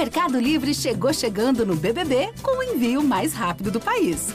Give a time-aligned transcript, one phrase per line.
[0.00, 4.28] Mercado Livre chegou chegando no BBB com o envio mais rápido do país.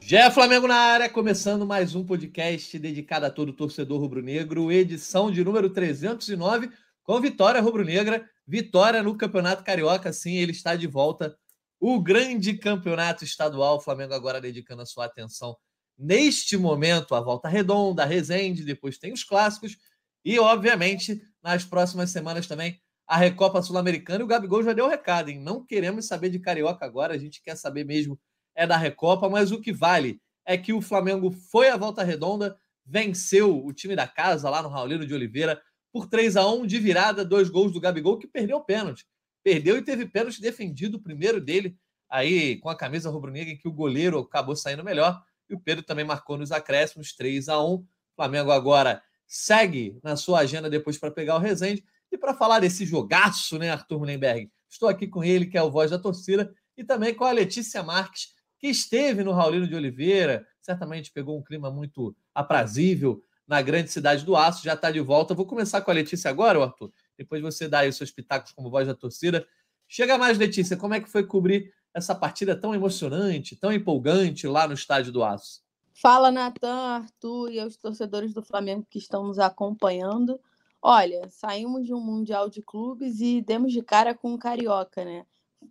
[0.00, 5.44] Já Flamengo na área, começando mais um podcast dedicado a todo torcedor rubro-negro, edição de
[5.44, 6.70] número 309,
[7.02, 11.36] com vitória rubro-negra, vitória no Campeonato Carioca, sim, ele está de volta.
[11.78, 15.54] O grande campeonato estadual, o Flamengo agora dedicando a sua atenção
[15.98, 19.76] neste momento a volta redonda, a Resende, depois tem os clássicos
[20.24, 24.20] e, obviamente, nas próximas semanas também a Recopa Sul-Americana.
[24.20, 25.40] E o Gabigol já deu o recado, hein?
[25.40, 28.18] Não queremos saber de Carioca agora, a gente quer saber mesmo
[28.54, 32.56] é da Recopa, mas o que vale é que o Flamengo foi à volta redonda,
[32.84, 35.60] venceu o time da casa lá no Raulino de Oliveira
[35.92, 39.06] por 3 a 1 de virada, dois gols do Gabigol que perdeu o pênalti.
[39.44, 41.76] Perdeu e teve pênalti defendido, o primeiro dele,
[42.10, 45.22] aí com a camisa rubro-negra, em que o goleiro acabou saindo melhor.
[45.48, 50.16] E o Pedro também marcou nos acréscimos, 3 a 1 O Flamengo agora segue na
[50.16, 51.84] sua agenda depois para pegar o Resende.
[52.10, 54.50] E para falar desse jogaço, né, Arthur Mullenberg?
[54.68, 57.82] Estou aqui com ele, que é o voz da torcida, e também com a Letícia
[57.82, 63.90] Marques, que esteve no Raulino de Oliveira, certamente pegou um clima muito aprazível na grande
[63.90, 65.34] cidade do Aço, já está de volta.
[65.34, 66.92] Vou começar com a Letícia agora, Arthur.
[67.16, 69.46] Depois você dá aí os seus pitacos como voz da torcida.
[69.86, 74.66] Chega mais, Letícia, como é que foi cobrir essa partida tão emocionante, tão empolgante lá
[74.66, 75.62] no estádio do Aço?
[75.92, 80.40] Fala, Natan, Arthur e aos torcedores do Flamengo que estão nos acompanhando.
[80.80, 85.26] Olha, saímos de um Mundial de Clubes e demos de cara com o Carioca, né?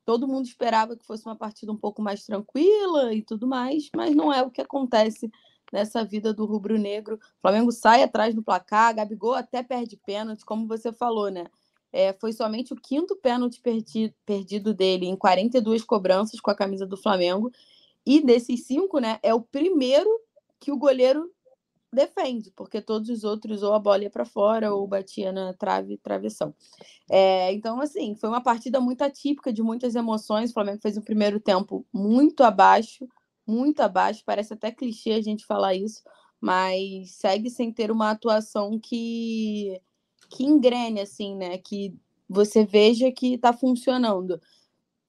[0.06, 4.16] todo mundo esperava que fosse uma partida um pouco mais tranquila e tudo mais, mas
[4.16, 5.32] não é o que acontece
[5.72, 7.16] nessa vida do rubro-negro.
[7.16, 11.46] O Flamengo sai atrás no placar, Gabigol até perde pênalti, como você falou, né?
[11.98, 16.86] É, foi somente o quinto pênalti perdi, perdido dele em 42 cobranças com a camisa
[16.86, 17.52] do Flamengo.
[18.06, 20.08] E desses cinco, né, é o primeiro
[20.60, 21.28] que o goleiro
[21.92, 25.98] defende, porque todos os outros ou a bola ia para fora ou batia na trave,
[25.98, 26.54] travessão.
[27.10, 30.52] É, então, assim, foi uma partida muito atípica, de muitas emoções.
[30.52, 33.08] O Flamengo fez um primeiro tempo muito abaixo,
[33.46, 34.22] muito abaixo.
[34.24, 36.04] Parece até clichê a gente falar isso,
[36.40, 39.82] mas segue sem ter uma atuação que
[40.30, 41.58] que engrene, assim, né?
[41.58, 41.96] Que
[42.30, 44.42] você veja que está funcionando.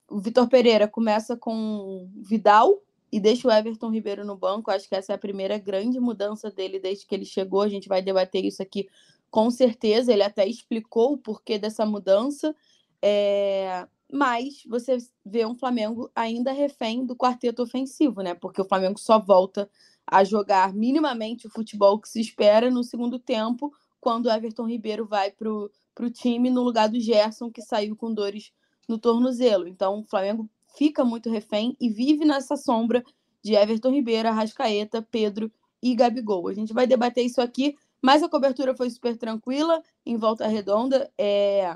[0.07, 2.81] O Vitor Pereira começa com Vidal,
[3.11, 4.71] e deixa o Everton Ribeiro no banco.
[4.71, 7.61] Acho que essa é a primeira grande mudança dele desde que ele chegou.
[7.61, 8.87] A gente vai debater isso aqui
[9.31, 10.13] com certeza.
[10.13, 12.55] Ele até explicou o porquê dessa mudança.
[13.01, 13.87] É...
[14.11, 18.33] Mas você vê um Flamengo ainda refém do quarteto ofensivo, né?
[18.33, 19.69] Porque o Flamengo só volta
[20.05, 25.05] a jogar minimamente o futebol que se espera no segundo tempo, quando o Everton Ribeiro
[25.05, 28.51] vai para o time no lugar do Gerson, que saiu com dores
[28.87, 29.67] no tornozelo.
[29.67, 33.03] Então, o Flamengo fica muito refém e vive nessa sombra
[33.43, 35.51] de Everton Ribeiro, Arrascaeta, Pedro
[35.81, 36.47] e Gabigol.
[36.47, 41.11] A gente vai debater isso aqui, mas a cobertura foi super tranquila, em volta redonda.
[41.17, 41.75] É...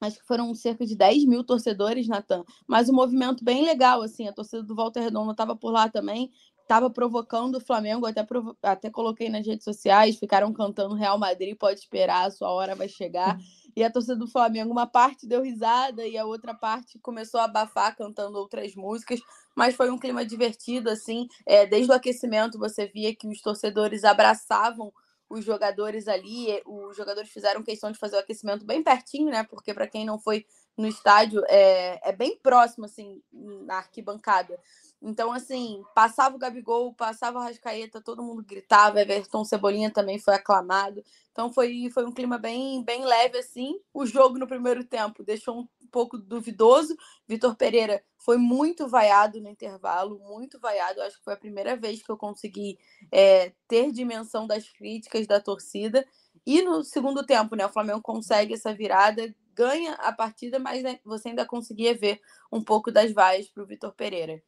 [0.00, 2.44] Acho que foram cerca de 10 mil torcedores, Natan.
[2.66, 4.28] Mas um movimento bem legal, assim.
[4.28, 6.30] A torcida do Volta Redonda estava por lá também
[6.66, 11.56] estava provocando o Flamengo, até, provo até coloquei nas redes sociais, ficaram cantando Real Madrid,
[11.56, 13.38] pode esperar, a sua hora vai chegar.
[13.76, 17.44] E a torcida do Flamengo, uma parte deu risada e a outra parte começou a
[17.44, 19.20] abafar cantando outras músicas,
[19.54, 21.28] mas foi um clima divertido, assim.
[21.46, 24.92] É, desde o aquecimento você via que os torcedores abraçavam
[25.28, 29.44] os jogadores ali, os jogadores fizeram questão de fazer o aquecimento bem pertinho, né?
[29.44, 30.44] Porque para quem não foi
[30.76, 34.58] no estádio, é, é bem próximo, assim, na arquibancada.
[35.00, 40.34] Então, assim, passava o Gabigol, passava o Rascaeta, todo mundo gritava, Everton Cebolinha também foi
[40.34, 41.02] aclamado.
[41.30, 43.78] Então foi, foi um clima bem, bem leve, assim.
[43.92, 46.96] O jogo no primeiro tempo deixou um pouco duvidoso.
[47.28, 51.02] Vitor Pereira foi muito vaiado no intervalo, muito vaiado.
[51.02, 52.78] Acho que foi a primeira vez que eu consegui
[53.12, 56.06] é, ter dimensão das críticas da torcida.
[56.46, 61.00] E no segundo tempo, né, o Flamengo consegue essa virada, ganha a partida, mas né,
[61.04, 62.20] você ainda conseguia ver
[62.50, 64.42] um pouco das vaias para o Vitor Pereira.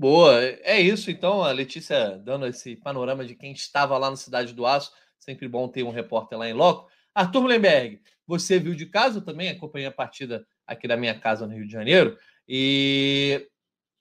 [0.00, 4.54] Boa, é isso então, a Letícia dando esse panorama de quem estava lá na Cidade
[4.54, 6.88] do Aço, sempre bom ter um repórter lá em loco.
[7.14, 9.20] Arthur Mullenberg, você viu de casa?
[9.20, 12.16] Também, acompanhei a partida aqui da minha casa no Rio de Janeiro,
[12.48, 13.46] e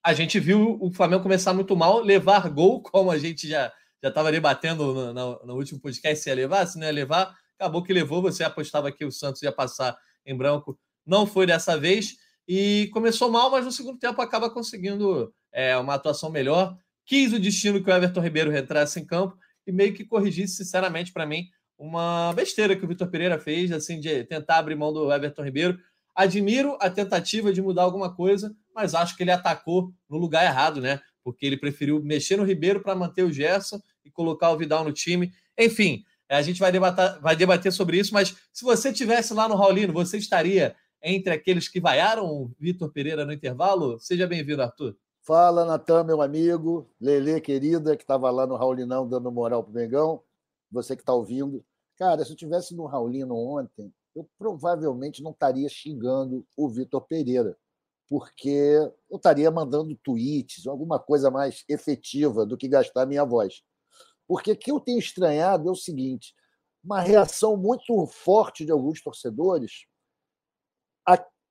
[0.02, 3.70] a gente viu o Flamengo começar muito mal, levar gol, como a gente já
[4.02, 7.84] estava debatendo no, no, no, último podcast se ia levar, se não ia levar, acabou
[7.84, 12.16] que levou, você apostava que o Santos ia passar em branco, não foi dessa vez,
[12.52, 16.76] e começou mal, mas no segundo tempo acaba conseguindo é, uma atuação melhor.
[17.06, 19.38] Quis o destino que o Everton Ribeiro entrasse em campo
[19.68, 21.46] e meio que corrigisse, sinceramente, para mim,
[21.78, 25.78] uma besteira que o Vitor Pereira fez, assim, de tentar abrir mão do Everton Ribeiro.
[26.16, 30.82] Admiro a tentativa de mudar alguma coisa, mas acho que ele atacou no lugar errado,
[30.82, 31.00] né?
[31.24, 34.92] Porque ele preferiu mexer no Ribeiro para manter o Gerson e colocar o Vidal no
[34.92, 35.32] time.
[35.56, 39.56] Enfim, a gente vai debater, vai debater sobre isso, mas se você tivesse lá no
[39.56, 44.00] Raulino, você estaria entre aqueles que vaiaram o Vitor Pereira no intervalo?
[44.00, 44.96] Seja bem-vindo, Arthur.
[45.22, 50.24] Fala, Natan, meu amigo, Lele, querida, que estava lá no Raulinão dando moral pro Mengão,
[50.72, 51.64] você que está ouvindo.
[51.96, 57.58] Cara, se eu tivesse no Raulino ontem, eu provavelmente não estaria xingando o Vitor Pereira,
[58.08, 58.80] porque
[59.10, 63.62] eu estaria mandando tweets, alguma coisa mais efetiva do que gastar minha voz.
[64.28, 66.34] Porque o que eu tenho estranhado é o seguinte:
[66.84, 69.89] uma reação muito forte de alguns torcedores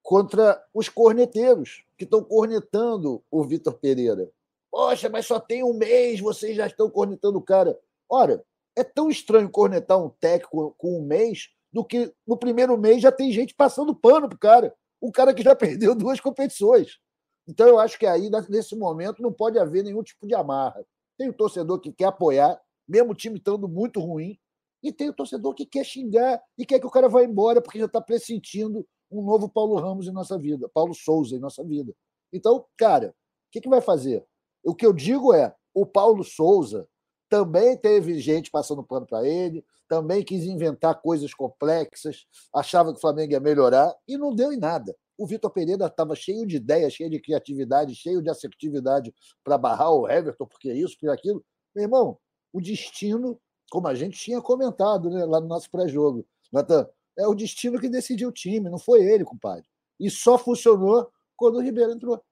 [0.08, 4.30] contra os corneteiros que estão cornetando o Vitor Pereira.
[4.70, 7.78] Poxa, mas só tem um mês, vocês já estão cornetando o cara.
[8.08, 8.42] Ora,
[8.74, 13.12] é tão estranho cornetar um técnico com um mês do que no primeiro mês já
[13.12, 14.74] tem gente passando pano pro cara.
[15.02, 16.98] Um cara que já perdeu duas competições.
[17.46, 20.86] Então eu acho que aí, nesse momento, não pode haver nenhum tipo de amarra.
[21.18, 22.58] Tem o torcedor que quer apoiar,
[22.88, 24.38] mesmo o time estando muito ruim,
[24.82, 27.78] e tem o torcedor que quer xingar e quer que o cara vá embora porque
[27.78, 31.94] já está pressentindo um novo Paulo Ramos em nossa vida, Paulo Souza em nossa vida.
[32.32, 34.24] Então, cara, o que, que vai fazer?
[34.62, 36.86] O que eu digo é: o Paulo Souza
[37.28, 43.00] também teve gente passando pano para ele, também quis inventar coisas complexas, achava que o
[43.00, 44.94] Flamengo ia melhorar e não deu em nada.
[45.16, 49.12] O Vitor Pereira estava cheio de ideias, cheio de criatividade, cheio de assertividade
[49.42, 51.44] para barrar o Everton, porque isso, por aquilo.
[51.74, 52.18] Meu irmão,
[52.52, 53.38] o destino,
[53.70, 57.88] como a gente tinha comentado né, lá no nosso pré-jogo, Natan, é o destino que
[57.88, 59.68] decidiu o time, não foi ele, compadre.
[59.98, 62.22] E só funcionou quando o Ribeiro entrou.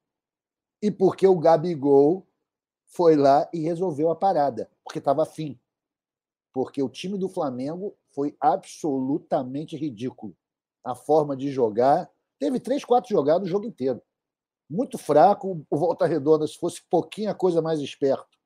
[0.81, 2.27] E porque o Gabigol
[2.87, 5.59] foi lá e resolveu a parada, porque estava afim.
[6.53, 10.35] Porque o time do Flamengo foi absolutamente ridículo.
[10.85, 12.09] A forma de jogar.
[12.39, 14.01] Teve três, quatro jogadas o jogo inteiro.
[14.71, 15.67] Muito fraco.
[15.69, 18.39] O Volta Redonda, se fosse pouquinho a coisa mais esperto,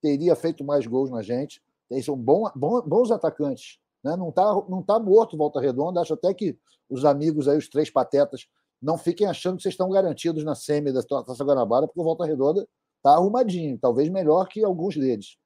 [0.00, 1.62] teria feito mais gols na gente.
[1.90, 3.80] Eles são bons, bons atacantes.
[4.04, 4.16] Né?
[4.16, 6.00] Não está não tá morto Volta Redonda.
[6.00, 6.58] Acho até que
[6.88, 8.46] os amigos aí, os três patetas,
[8.80, 12.24] não fiquem achando que vocês estão garantidos na semi da Taça Guanabara, porque o Volta
[12.24, 12.66] Redonda
[12.96, 15.36] está arrumadinho, talvez melhor que alguns deles.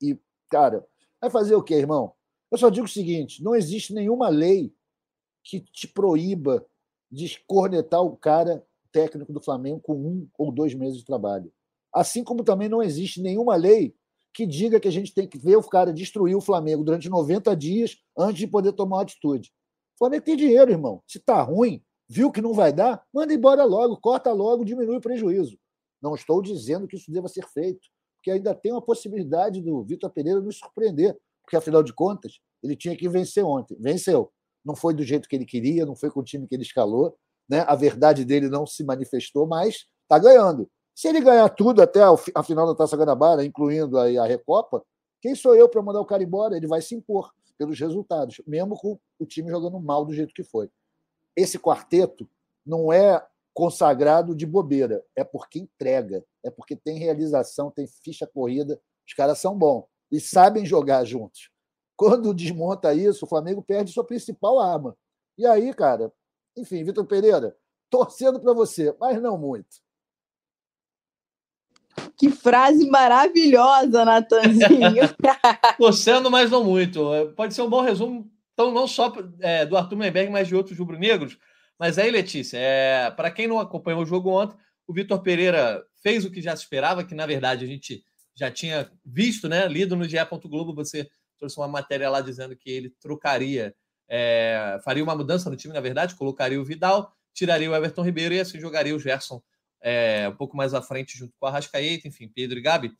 [0.00, 0.18] E,
[0.50, 0.86] cara,
[1.20, 2.12] vai fazer o quê, irmão?
[2.50, 4.74] Eu só digo o seguinte: não existe nenhuma lei
[5.42, 6.64] que te proíba
[7.10, 11.52] de cornetar o cara técnico do Flamengo com um ou dois meses de trabalho.
[11.92, 13.94] Assim como também não existe nenhuma lei
[14.34, 17.54] que diga que a gente tem que ver o cara destruir o Flamengo durante 90
[17.56, 19.50] dias antes de poder tomar uma atitude.
[19.94, 21.02] O Flamengo tem dinheiro, irmão.
[21.06, 25.00] Se tá ruim, viu que não vai dar, manda embora logo, corta logo, diminui o
[25.00, 25.58] prejuízo.
[26.00, 30.10] Não estou dizendo que isso deva ser feito, porque ainda tem uma possibilidade do Vitor
[30.10, 33.76] Pereira nos surpreender, porque afinal de contas, ele tinha que vencer ontem.
[33.80, 34.32] Venceu.
[34.64, 37.16] Não foi do jeito que ele queria, não foi com o time que ele escalou,
[37.48, 37.64] né?
[37.66, 40.70] A verdade dele não se manifestou, mas está ganhando.
[40.94, 42.00] Se ele ganhar tudo até
[42.34, 44.84] a final da Taça Guanabara, incluindo aí a Recopa,
[45.20, 46.56] quem sou eu para mandar o cara embora?
[46.56, 50.42] Ele vai se impor pelos resultados, mesmo com o time jogando mal do jeito que
[50.42, 50.68] foi.
[51.36, 52.28] Esse quarteto
[52.66, 53.24] não é
[53.54, 59.38] consagrado de bobeira, é porque entrega, é porque tem realização, tem ficha corrida, os caras
[59.38, 61.50] são bons e sabem jogar juntos.
[61.96, 64.96] Quando desmonta isso, o Flamengo perde sua principal arma.
[65.36, 66.12] E aí, cara,
[66.56, 67.56] enfim, Vitor Pereira,
[67.88, 69.81] torcendo para você, mas não muito.
[72.22, 75.02] Que frase maravilhosa, Natanzinho.
[75.76, 77.10] Torcendo, mas não muito.
[77.34, 80.78] Pode ser um bom resumo, então, não só é, do Arthur Menberg, mas de outros
[80.78, 81.36] rubro-negros.
[81.76, 86.24] Mas aí, Letícia, é, para quem não acompanhou o jogo ontem, o Vitor Pereira fez
[86.24, 88.04] o que já se esperava, que na verdade a gente
[88.36, 89.66] já tinha visto, né?
[89.66, 90.16] Lido no GE.
[90.44, 93.74] Globo, você trouxe uma matéria lá dizendo que ele trocaria,
[94.08, 98.32] é, faria uma mudança no time, na verdade, colocaria o Vidal, tiraria o Everton Ribeiro
[98.32, 99.42] e assim jogaria o Gerson
[99.82, 102.92] é, um pouco mais à frente, junto com a Rascaeta, enfim, Pedro e Gabi.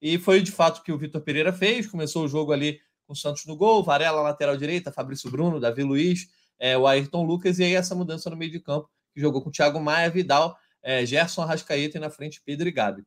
[0.00, 1.86] E foi de fato que o Vitor Pereira fez.
[1.86, 5.82] Começou o jogo ali com o Santos no gol, Varela lateral direita, Fabrício Bruno, Davi
[5.82, 6.28] Luiz,
[6.58, 9.48] é, o Ayrton Lucas, e aí essa mudança no meio de campo, que jogou com
[9.48, 13.02] o Thiago Maia, Vidal, é, Gerson Arrascaeta e na frente Pedro e Gabi.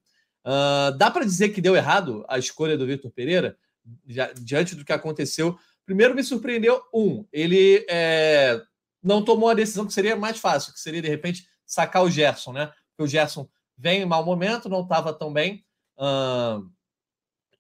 [0.46, 3.58] Uh, dá para dizer que deu errado a escolha do Vitor Pereira,
[4.06, 5.58] já, diante do que aconteceu?
[5.86, 8.62] Primeiro me surpreendeu, um, ele é,
[9.02, 12.52] não tomou a decisão que seria mais fácil, que seria de repente sacar o Gerson,
[12.52, 12.72] né?
[12.98, 13.48] O Gerson
[13.78, 15.66] vem em mau momento, não estava tão bem.
[15.98, 16.70] Uh,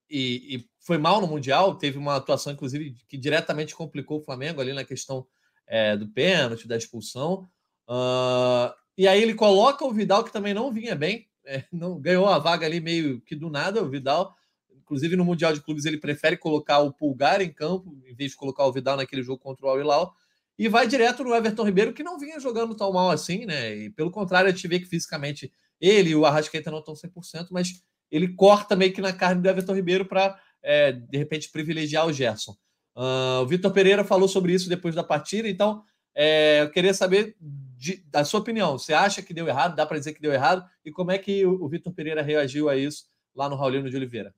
[0.09, 4.59] e, e, foi mal no Mundial, teve uma atuação, inclusive, que diretamente complicou o Flamengo
[4.59, 5.25] ali na questão
[5.65, 7.49] é, do pênalti, da expulsão.
[7.87, 12.27] Uh, e aí ele coloca o Vidal, que também não vinha bem, é, não ganhou
[12.27, 14.35] a vaga ali meio que do nada, o Vidal.
[14.71, 18.37] Inclusive, no Mundial de Clubes, ele prefere colocar o Pulgar em campo, em vez de
[18.37, 20.13] colocar o Vidal naquele jogo contra o Al Hilal
[20.57, 23.75] e vai direto no Everton Ribeiro, que não vinha jogando tão mal assim, né?
[23.75, 27.47] E pelo contrário, a gente vê que fisicamente ele e o Arrascaeta não estão 100%,
[27.51, 32.07] mas ele corta meio que na carne do Everton Ribeiro para é, de repente, privilegiar
[32.07, 32.55] o Gerson.
[32.95, 35.83] Uh, o Vitor Pereira falou sobre isso depois da partida, então
[36.15, 38.77] é, eu queria saber de, da sua opinião.
[38.77, 39.75] Você acha que deu errado?
[39.75, 40.67] Dá para dizer que deu errado?
[40.85, 43.05] E como é que o, o Vitor Pereira reagiu a isso
[43.35, 44.33] lá no Raulino de Oliveira?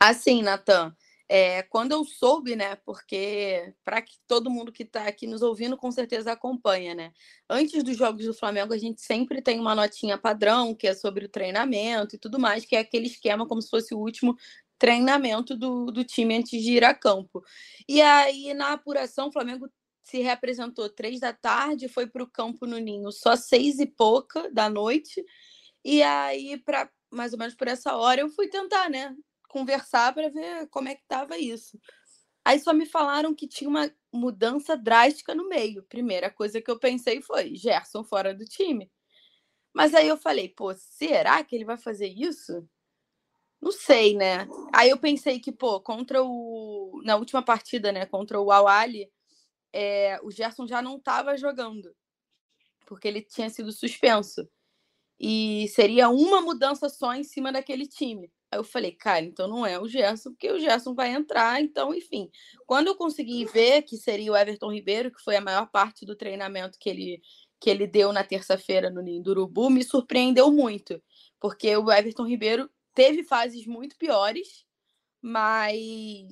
[0.00, 0.94] Assim, Natan,
[1.28, 2.76] é, quando eu soube, né?
[2.76, 7.12] Porque para que todo mundo que está aqui nos ouvindo com certeza acompanha, né?
[7.48, 11.24] Antes dos jogos do Flamengo, a gente sempre tem uma notinha padrão que é sobre
[11.26, 14.36] o treinamento e tudo mais, que é aquele esquema como se fosse o último
[14.78, 17.42] treinamento do, do time antes de ir a campo.
[17.88, 19.68] E aí, na apuração, o Flamengo
[20.04, 24.50] se representou três da tarde, foi para o campo no Ninho só seis e pouca
[24.52, 25.24] da noite.
[25.84, 29.16] E aí, para mais ou menos por essa hora, eu fui tentar, né?
[29.48, 31.78] Conversar para ver como é que estava isso.
[32.44, 35.82] Aí só me falaram que tinha uma mudança drástica no meio.
[35.84, 38.90] Primeira coisa que eu pensei foi Gerson fora do time.
[39.74, 42.66] Mas aí eu falei, pô, será que ele vai fazer isso?
[43.60, 44.46] Não sei, né?
[44.72, 47.02] Aí eu pensei que, pô, contra o.
[47.04, 48.06] Na última partida, né?
[48.06, 49.10] Contra o Awali,
[49.72, 50.20] é...
[50.22, 51.94] o Gerson já não estava jogando.
[52.86, 54.48] Porque ele tinha sido suspenso.
[55.18, 58.32] E seria uma mudança só em cima daquele time.
[58.50, 61.94] Aí eu falei, cara, então não é o Gerson, porque o Gerson vai entrar, então,
[61.94, 62.30] enfim.
[62.66, 66.14] Quando eu consegui ver que seria o Everton Ribeiro, que foi a maior parte do
[66.16, 67.20] treinamento que ele,
[67.60, 71.02] que ele deu na terça-feira no Ninho do Urubu, me surpreendeu muito,
[71.40, 74.64] porque o Everton Ribeiro teve fases muito piores,
[75.20, 76.28] mas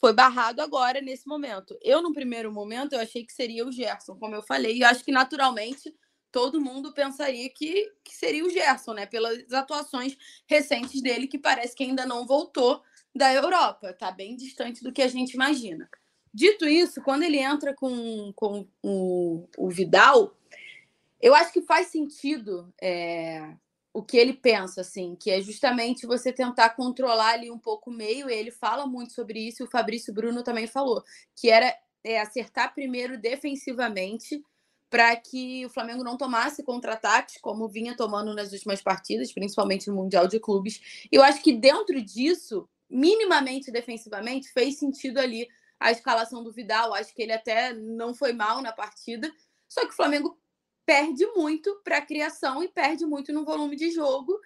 [0.00, 1.76] foi barrado agora nesse momento.
[1.82, 5.04] Eu, no primeiro momento, eu achei que seria o Gerson, como eu falei, e acho
[5.04, 5.92] que naturalmente
[6.30, 9.06] todo mundo pensaria que, que seria o Gerson, né?
[9.06, 10.16] Pelas atuações
[10.46, 12.82] recentes dele, que parece que ainda não voltou
[13.14, 15.88] da Europa, tá bem distante do que a gente imagina.
[16.32, 20.36] Dito isso, quando ele entra com, com o, o Vidal,
[21.20, 23.54] eu acho que faz sentido é,
[23.92, 27.92] o que ele pensa, assim, que é justamente você tentar controlar ali um pouco o
[27.92, 28.30] meio.
[28.30, 31.02] Ele fala muito sobre isso, o Fabrício Bruno também falou,
[31.34, 34.42] que era é, acertar primeiro defensivamente
[34.90, 39.96] para que o Flamengo não tomasse contra-ataques, como vinha tomando nas últimas partidas, principalmente no
[39.96, 40.80] Mundial de Clubes.
[41.10, 45.46] E eu acho que dentro disso, minimamente defensivamente, fez sentido ali
[45.78, 46.94] a escalação do Vidal.
[46.94, 49.30] Acho que ele até não foi mal na partida,
[49.68, 50.38] só que o Flamengo
[50.86, 54.40] perde muito para a criação e perde muito no volume de jogo.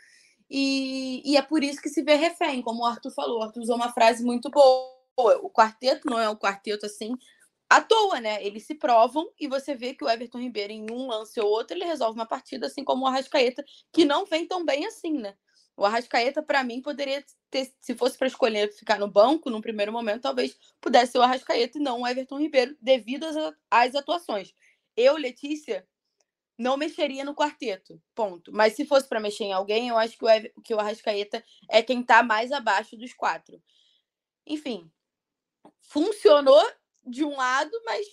[0.51, 3.39] E, e, é por isso que se vê refém, como o Arthur falou.
[3.39, 4.91] O Arthur usou uma frase muito boa.
[5.41, 7.17] O quarteto não é um quarteto assim
[7.73, 8.45] à toa, né?
[8.45, 11.75] Eles se provam e você vê que o Everton Ribeiro, em um lance ou outro,
[11.75, 15.35] ele resolve uma partida, assim como o Arrascaeta, que não vem tão bem assim, né?
[15.75, 19.91] O Arrascaeta, para mim, poderia ter, se fosse para escolher ficar no banco, num primeiro
[19.91, 23.25] momento, talvez pudesse ser o Arrascaeta e não o Everton Ribeiro, devido
[23.71, 24.53] às, atuações.
[24.95, 25.89] Eu, Letícia,
[26.59, 28.53] não mexeria no quarteto, ponto.
[28.53, 31.81] Mas se fosse para mexer em alguém, eu acho que o, que o Arrascaeta é
[31.83, 33.63] quem está mais abaixo dos quatro.
[34.47, 34.91] Enfim,
[35.81, 36.63] funcionou
[37.05, 38.07] de um lado, mas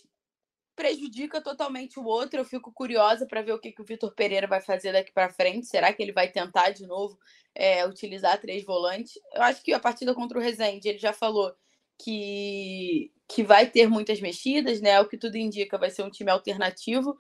[0.75, 2.39] prejudica totalmente o outro.
[2.39, 5.29] Eu fico curiosa para ver o que, que o Vitor Pereira vai fazer daqui para
[5.29, 5.67] frente.
[5.67, 7.19] Será que ele vai tentar de novo
[7.53, 9.19] é, utilizar três volantes?
[9.33, 11.53] Eu acho que a partida contra o Rezende, ele já falou
[11.97, 14.99] que, que vai ter muitas mexidas, né?
[15.01, 17.17] O que tudo indica, vai ser um time alternativo.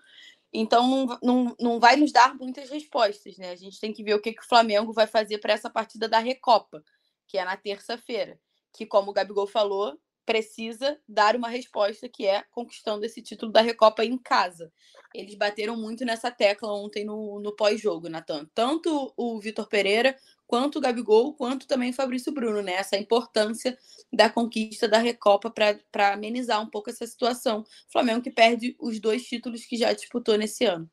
[0.53, 3.51] Então não, não, não vai nos dar muitas respostas, né?
[3.51, 6.07] A gente tem que ver o que, que o Flamengo vai fazer para essa partida
[6.07, 6.81] da Recopa,
[7.27, 8.39] que é na terça-feira.
[8.73, 9.99] Que, como o Gabigol falou,
[10.29, 14.71] precisa dar uma resposta que é conquistando esse título da Recopa em casa.
[15.11, 18.47] Eles bateram muito nessa tecla ontem no, no pós-jogo, Natan.
[18.53, 22.73] Tanto o Vitor Pereira, quanto o Gabigol, quanto também o Fabrício Bruno, né?
[22.73, 23.75] Essa importância
[24.13, 27.65] da conquista da Recopa para amenizar um pouco essa situação.
[27.91, 30.87] Flamengo que perde os dois títulos que já disputou nesse ano.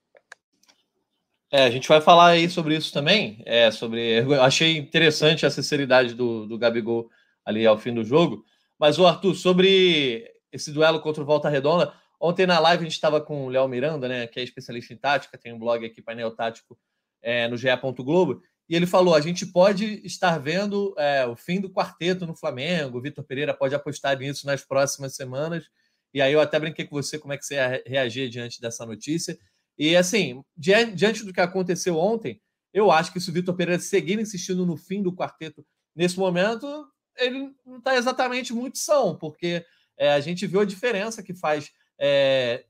[1.52, 3.43] É, a gente vai falar aí sobre isso também.
[3.45, 7.11] É, sobre, achei interessante a sinceridade do, do Gabigol
[7.45, 8.43] ali ao fim do jogo.
[8.78, 12.95] Mas, o Arthur, sobre esse duelo contra o Volta Redonda, ontem na live a gente
[12.95, 16.02] estava com o Léo Miranda, né, que é especialista em tática, tem um blog aqui,
[16.02, 16.78] painel tático,
[17.23, 17.68] é, no GE.
[17.99, 22.35] Globo, e ele falou: a gente pode estar vendo é, o fim do quarteto no
[22.35, 25.64] Flamengo, o Vitor Pereira pode apostar nisso nas próximas semanas.
[26.12, 28.87] E aí eu até brinquei com você como é que você ia reagir diante dessa
[28.87, 29.38] notícia.
[29.78, 32.40] E assim, diante do que aconteceu ontem,
[32.73, 35.64] eu acho que se o Vitor Pereira seguir insistindo no fim do quarteto
[35.95, 36.87] nesse momento,
[37.19, 39.65] ele não está exatamente muito são, porque
[39.97, 41.71] é, a gente viu a diferença que faz.
[41.99, 42.65] É,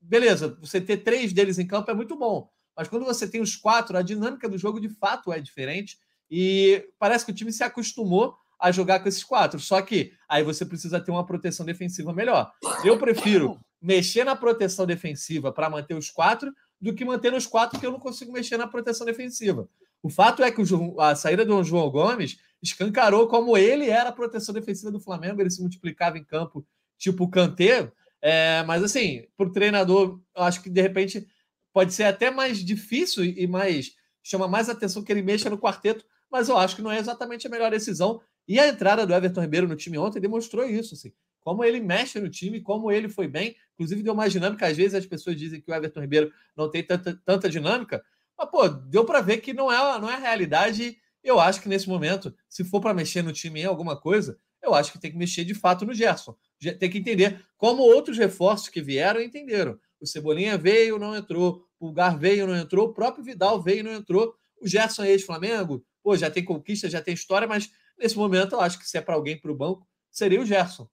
[0.00, 3.56] beleza, você ter três deles em campo é muito bom, mas quando você tem os
[3.56, 5.98] quatro, a dinâmica do jogo de fato é diferente
[6.30, 9.60] e parece que o time se acostumou a jogar com esses quatro.
[9.60, 12.52] Só que aí você precisa ter uma proteção defensiva melhor.
[12.84, 17.78] Eu prefiro mexer na proteção defensiva para manter os quatro do que manter os quatro
[17.78, 19.68] que eu não consigo mexer na proteção defensiva.
[20.02, 24.12] O fato é que o, a saída do João Gomes escancarou como ele era a
[24.12, 26.66] proteção defensiva do Flamengo, ele se multiplicava em campo,
[26.98, 27.92] tipo Kanté.
[28.20, 31.26] É, mas assim, para o treinador, eu acho que de repente
[31.72, 36.04] pode ser até mais difícil e mais chama mais atenção que ele mexa no quarteto,
[36.30, 38.20] mas eu acho que não é exatamente a melhor decisão.
[38.48, 42.18] E a entrada do Everton Ribeiro no time ontem demonstrou isso, assim, como ele mexe
[42.18, 44.66] no time, como ele foi bem, inclusive deu mais dinâmica.
[44.66, 48.04] Às vezes as pessoas dizem que o Everton Ribeiro não tem tanta, tanta dinâmica,
[48.36, 50.98] mas pô, deu para ver que não é, não é a realidade.
[51.26, 54.72] Eu acho que nesse momento, se for para mexer no time em alguma coisa, eu
[54.72, 56.36] acho que tem que mexer de fato no Gerson.
[56.78, 59.76] Tem que entender como outros reforços que vieram entenderam.
[60.00, 61.66] O Cebolinha veio, não entrou.
[61.80, 62.86] O Pulgar veio, não entrou.
[62.86, 64.36] O próprio Vidal veio, não entrou.
[64.62, 65.84] O Gerson é ex-Flamengo.
[66.00, 69.00] Pô, já tem conquista, já tem história, mas nesse momento eu acho que se é
[69.00, 70.88] para alguém para o banco, seria o Gerson.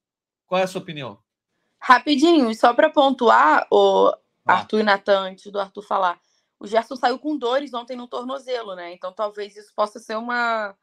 [0.48, 1.16] Qual é a sua opinião?
[1.78, 4.08] Rapidinho, só para pontuar, o
[4.44, 4.52] ah.
[4.52, 6.18] Arthur e Natan, antes do Arthur falar.
[6.64, 8.94] O Gerson saiu com dores ontem no tornozelo, né?
[8.94, 10.74] Então talvez isso possa ser uma,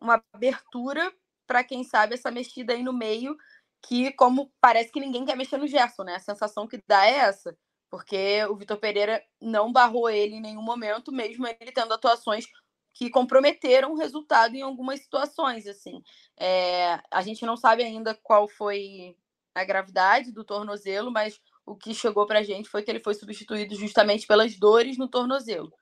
[0.00, 1.14] uma abertura
[1.46, 3.36] para quem sabe essa mexida aí no meio
[3.80, 6.16] que como parece que ninguém quer mexer no Gerson, né?
[6.16, 7.56] A sensação que dá é essa,
[7.88, 12.46] porque o Vitor Pereira não barrou ele em nenhum momento, mesmo ele tendo atuações
[12.92, 16.02] que comprometeram o resultado em algumas situações, assim.
[16.36, 19.16] É, a gente não sabe ainda qual foi
[19.54, 23.14] a gravidade do tornozelo, mas o que chegou para a gente foi que ele foi
[23.14, 25.72] substituído justamente pelas dores no tornozelo.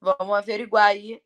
[0.00, 1.20] Vamos averiguar aí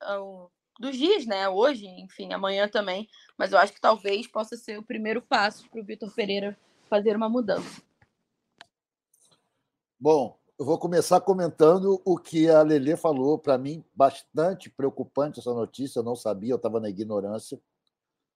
[0.80, 1.48] dos dias, né?
[1.48, 3.08] Hoje, enfim, amanhã também.
[3.38, 7.14] Mas eu acho que talvez possa ser o primeiro passo para o Vitor Pereira fazer
[7.14, 7.80] uma mudança.
[9.98, 13.38] Bom, eu vou começar comentando o que a Lelê falou.
[13.38, 16.00] Para mim, bastante preocupante essa notícia.
[16.00, 17.60] Eu não sabia, eu estava na ignorância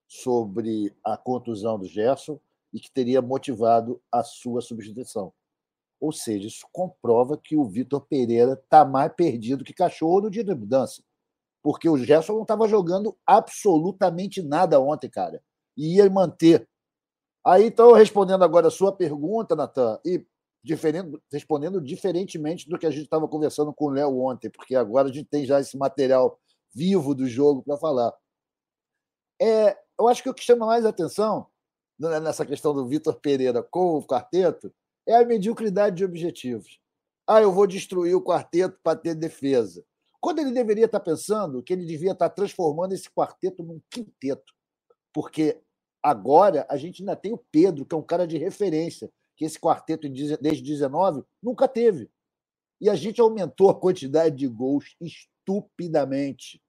[0.06, 2.38] sobre a contusão do Gerson
[2.72, 5.32] e que teria motivado a sua substituição.
[6.04, 10.44] Ou seja, isso comprova que o Vitor Pereira está mais perdido que cachorro no dia
[10.44, 11.02] da mudança
[11.64, 15.42] porque o Gerson não estava jogando absolutamente nada ontem, cara.
[15.74, 16.68] E ia manter.
[17.42, 20.26] Aí, então, respondendo agora a sua pergunta, Natan, e
[21.32, 25.12] respondendo diferentemente do que a gente estava conversando com o Léo ontem, porque agora a
[25.12, 26.38] gente tem já esse material
[26.74, 28.12] vivo do jogo para falar.
[29.40, 31.46] É, eu acho que o que chama mais atenção
[31.98, 34.70] nessa questão do Vitor Pereira com o quarteto
[35.06, 36.80] é a mediocridade de objetivos.
[37.26, 39.84] Ah, eu vou destruir o quarteto para ter defesa.
[40.20, 44.54] Quando ele deveria estar pensando que ele devia estar transformando esse quarteto num quinteto.
[45.12, 45.60] Porque
[46.02, 49.58] agora a gente ainda tem o Pedro, que é um cara de referência, que esse
[49.58, 52.10] quarteto desde 19 nunca teve.
[52.80, 56.60] E a gente aumentou a quantidade de gols estupidamente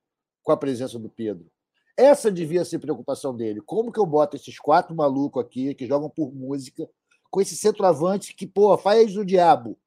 [0.43, 1.49] com a presença do Pedro.
[1.97, 3.61] Essa devia ser preocupação dele.
[3.61, 6.89] Como que eu boto esses quatro malucos aqui que jogam por música
[7.29, 9.77] com esse centroavante que, pô, faz o diabo?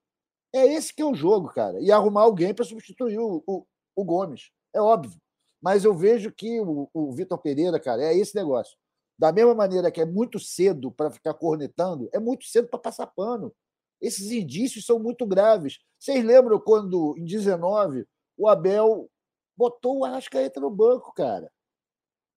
[0.53, 1.81] É esse que é o jogo, cara.
[1.81, 4.51] E arrumar alguém para substituir o, o, o, Gomes.
[4.72, 5.20] É óbvio.
[5.61, 8.77] Mas eu vejo que o, o Vitor Pereira, cara, é esse negócio.
[9.18, 13.07] Da mesma maneira que é muito cedo para ficar cornetando, é muito cedo para passar
[13.09, 13.53] pano.
[14.01, 15.79] Esses indícios são muito graves.
[15.98, 19.11] Vocês lembram quando, em 19, o Abel
[19.57, 21.51] botou o Arrascaeta no banco, cara?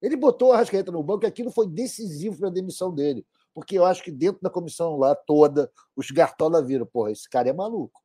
[0.02, 3.24] Ele botou o Arrascaeta no banco e aquilo foi decisivo para a demissão dele.
[3.54, 7.50] Porque eu acho que dentro da comissão lá toda, os Gartola viram, porra, esse cara
[7.50, 8.02] é maluco.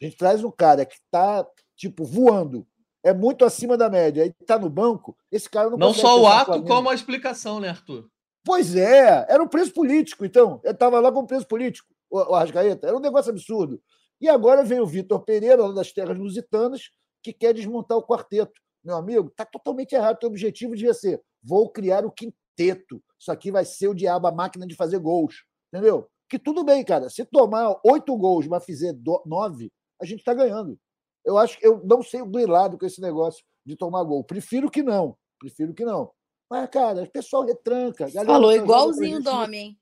[0.00, 2.66] A gente traz um cara que está, tipo, voando,
[3.04, 6.26] é muito acima da média, e está no banco, esse cara não Não só o
[6.26, 8.08] ato, como a explicação, né, Arthur?
[8.44, 10.60] Pois é, era um preço político, então.
[10.64, 12.86] Ele estava lá com preço político, o Arrascaeta.
[12.86, 13.80] Era um negócio absurdo.
[14.20, 16.90] E agora vem o Vitor Pereira, lá das terras lusitanas,
[17.22, 18.60] que quer desmontar o quarteto.
[18.84, 20.22] Meu amigo, está totalmente errado.
[20.22, 23.02] O objetivo devia ser: vou criar o quinteto.
[23.22, 25.44] Isso aqui vai ser o diabo, a máquina de fazer gols.
[25.72, 26.10] Entendeu?
[26.28, 27.08] Que tudo bem, cara.
[27.08, 28.92] Se tomar oito gols, mas fizer
[29.24, 30.76] nove, a gente está ganhando.
[31.24, 34.24] Eu acho que eu não sei o lado com esse negócio de tomar gol.
[34.24, 35.16] Prefiro que não.
[35.38, 36.10] Prefiro que não.
[36.50, 38.08] Mas, cara, o pessoal retranca.
[38.08, 39.78] Falou igualzinho o Domi, hein?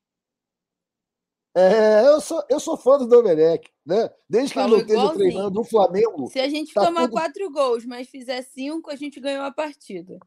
[1.57, 4.11] É, eu sou, eu sou fã do Domenech, né?
[4.29, 6.29] Desde que Falou ele não esteja treinando no Flamengo.
[6.29, 7.13] Se a gente tá tomar tudo...
[7.13, 10.19] quatro gols, mas fizer cinco, a gente ganhou a partida.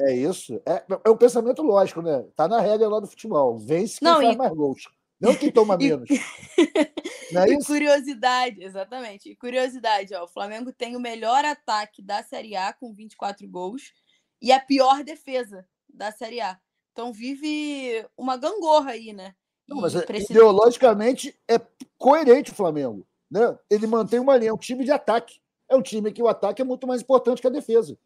[0.00, 0.60] É isso.
[0.66, 2.24] É, é um pensamento lógico, né?
[2.34, 3.58] Tá na regra lá do futebol.
[3.58, 4.38] Vence quem não, faz e...
[4.38, 4.82] mais gols.
[5.20, 6.08] Não que toma menos.
[7.32, 7.66] Não é isso?
[7.66, 9.30] curiosidade, exatamente.
[9.30, 13.92] E curiosidade, ó, o Flamengo tem o melhor ataque da Série A com 24 gols
[14.40, 16.56] e a pior defesa da Série A.
[16.92, 19.34] Então vive uma gangorra aí, né?
[19.66, 20.32] Não, mas é, precisa...
[20.32, 21.60] ideologicamente é
[21.98, 23.06] coerente o Flamengo.
[23.28, 23.58] Né?
[23.68, 25.40] Ele mantém uma linha, é um time de ataque.
[25.68, 27.98] É um time que o ataque é muito mais importante que a defesa.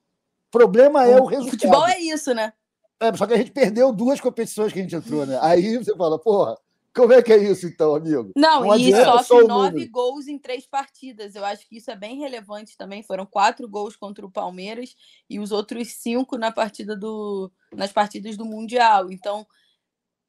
[0.51, 1.59] O problema é o, o resultado.
[1.59, 2.53] Futebol é isso, né?
[3.01, 5.39] É, só que a gente perdeu duas competições que a gente entrou, né?
[5.41, 6.57] Aí você fala, porra,
[6.95, 8.33] Como é que é isso, então, amigo?
[8.37, 11.37] Não, não e sofre nove gols em três partidas.
[11.37, 13.03] Eu acho que isso é bem relevante também.
[13.03, 14.97] Foram quatro gols contra o Palmeiras
[15.29, 19.11] e os outros cinco na partida do, nas partidas do Mundial.
[19.11, 19.47] Então,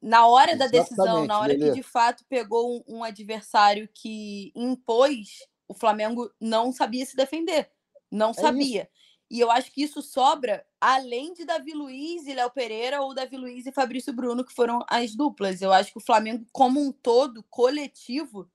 [0.00, 5.38] na hora da decisão, na hora que de fato pegou um, um adversário que impôs,
[5.66, 7.70] o Flamengo não sabia se defender.
[8.08, 8.82] Não é sabia.
[8.82, 9.01] Isso.
[9.32, 13.38] E eu acho que isso sobra além de Davi Luiz e Léo Pereira ou Davi
[13.38, 15.62] Luiz e Fabrício Bruno, que foram as duplas.
[15.62, 18.46] Eu acho que o Flamengo, como um todo, coletivo,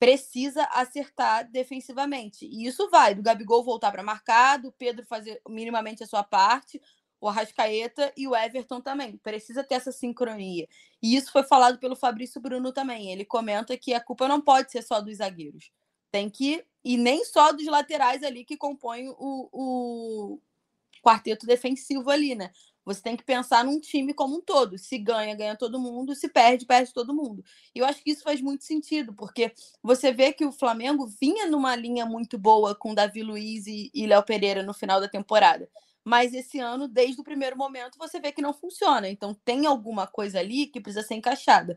[0.00, 2.44] precisa acertar defensivamente.
[2.44, 6.82] E isso vai do Gabigol voltar para marcar, do Pedro fazer minimamente a sua parte,
[7.20, 9.16] o Arrascaeta e o Everton também.
[9.18, 10.66] Precisa ter essa sincronia.
[11.00, 13.12] E isso foi falado pelo Fabrício Bruno também.
[13.12, 15.70] Ele comenta que a culpa não pode ser só dos zagueiros.
[16.10, 16.66] Tem que.
[16.84, 20.40] E nem só dos laterais ali que compõem o, o
[21.02, 22.50] quarteto defensivo ali, né?
[22.84, 24.76] Você tem que pensar num time como um todo.
[24.76, 26.14] Se ganha, ganha todo mundo.
[26.14, 27.44] Se perde, perde todo mundo.
[27.74, 31.46] E eu acho que isso faz muito sentido, porque você vê que o Flamengo vinha
[31.46, 35.68] numa linha muito boa com Davi Luiz e, e Léo Pereira no final da temporada.
[36.04, 39.08] Mas esse ano, desde o primeiro momento, você vê que não funciona.
[39.08, 41.76] Então tem alguma coisa ali que precisa ser encaixada.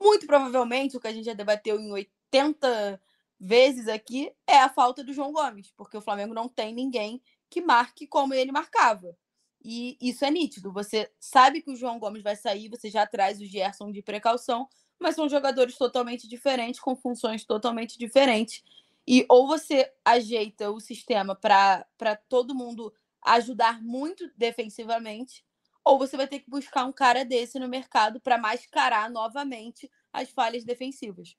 [0.00, 3.00] Muito provavelmente, o que a gente já debateu em 80
[3.40, 7.62] vezes aqui é a falta do João Gomes, porque o Flamengo não tem ninguém que
[7.62, 9.16] marque como ele marcava.
[9.62, 10.72] E isso é nítido.
[10.72, 14.68] Você sabe que o João Gomes vai sair, você já traz o Gerson de precaução,
[14.98, 18.62] mas são jogadores totalmente diferentes, com funções totalmente diferentes.
[19.06, 25.44] E ou você ajeita o sistema para todo mundo ajudar muito defensivamente,
[25.84, 30.30] ou você vai ter que buscar um cara desse no mercado para mascarar novamente as
[30.30, 31.36] falhas defensivas.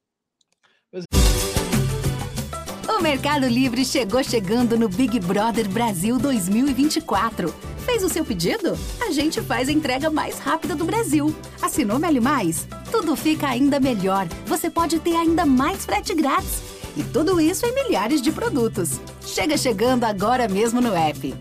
[2.92, 7.48] O Mercado Livre chegou chegando no Big Brother Brasil 2024.
[7.86, 8.74] Fez o seu pedido?
[9.02, 11.34] A gente faz a entrega mais rápida do Brasil.
[11.62, 12.68] Assinou Meli Mais?
[12.92, 14.28] Tudo fica ainda melhor.
[14.46, 16.62] Você pode ter ainda mais frete grátis.
[16.98, 19.00] E tudo isso em milhares de produtos.
[19.22, 21.34] Chega chegando agora mesmo no app.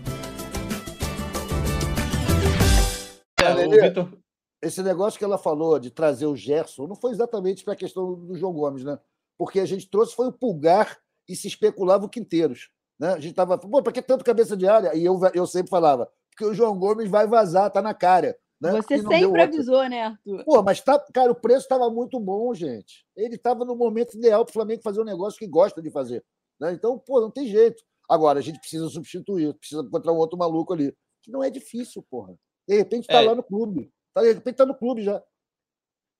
[3.43, 7.77] É, esse negócio que ela falou de trazer o Gerson não foi exatamente para a
[7.77, 8.97] questão do João Gomes, né?
[9.37, 12.69] Porque a gente trouxe foi o Pulgar e se especulava o Quinteiros.
[12.99, 13.09] Né?
[13.09, 14.95] A gente estava, pô, para que tanto cabeça de área?
[14.95, 18.37] E eu, eu sempre falava, porque o João Gomes vai vazar, tá na cara.
[18.61, 18.71] Né?
[18.73, 20.43] Você sempre avisou, né, Arthur?
[20.45, 23.05] Pô, mas tá, cara, o preço estava muito bom, gente.
[23.15, 26.23] Ele estava no momento ideal para o Flamengo fazer um negócio que gosta de fazer.
[26.59, 26.73] Né?
[26.73, 27.83] Então, pô, não tem jeito.
[28.07, 30.95] Agora, a gente precisa substituir, precisa encontrar um outro maluco ali.
[31.23, 32.37] Que não é difícil, porra.
[32.67, 33.25] De repente está é.
[33.25, 33.91] lá no clube.
[34.13, 35.23] Tá, de repente está no clube já.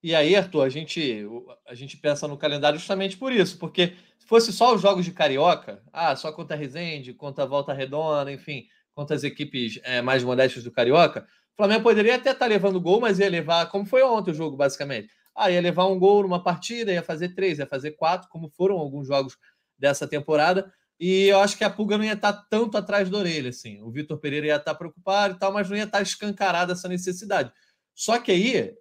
[0.04, 1.26] E aí, Arthur, a gente,
[1.68, 5.12] a gente pensa no calendário justamente por isso, porque se fosse só os jogos de
[5.12, 10.02] Carioca, ah, só contra a Resende, contra a Volta Redonda, enfim, contra as equipes é,
[10.02, 13.70] mais modestas do Carioca, o Flamengo poderia até estar tá levando gol, mas ia levar,
[13.70, 15.10] como foi ontem o jogo, basicamente.
[15.36, 18.78] Ah, ia levar um gol numa partida, ia fazer três, ia fazer quatro, como foram
[18.78, 19.38] alguns jogos
[19.78, 20.72] dessa temporada.
[21.00, 23.82] E eu acho que a pulga não ia estar tá tanto atrás da orelha, assim.
[23.82, 26.88] O Vitor Pereira ia estar tá preocupado e tal, mas não ia estar escancarada essa
[26.88, 27.52] necessidade.
[27.94, 28.76] Só que aí,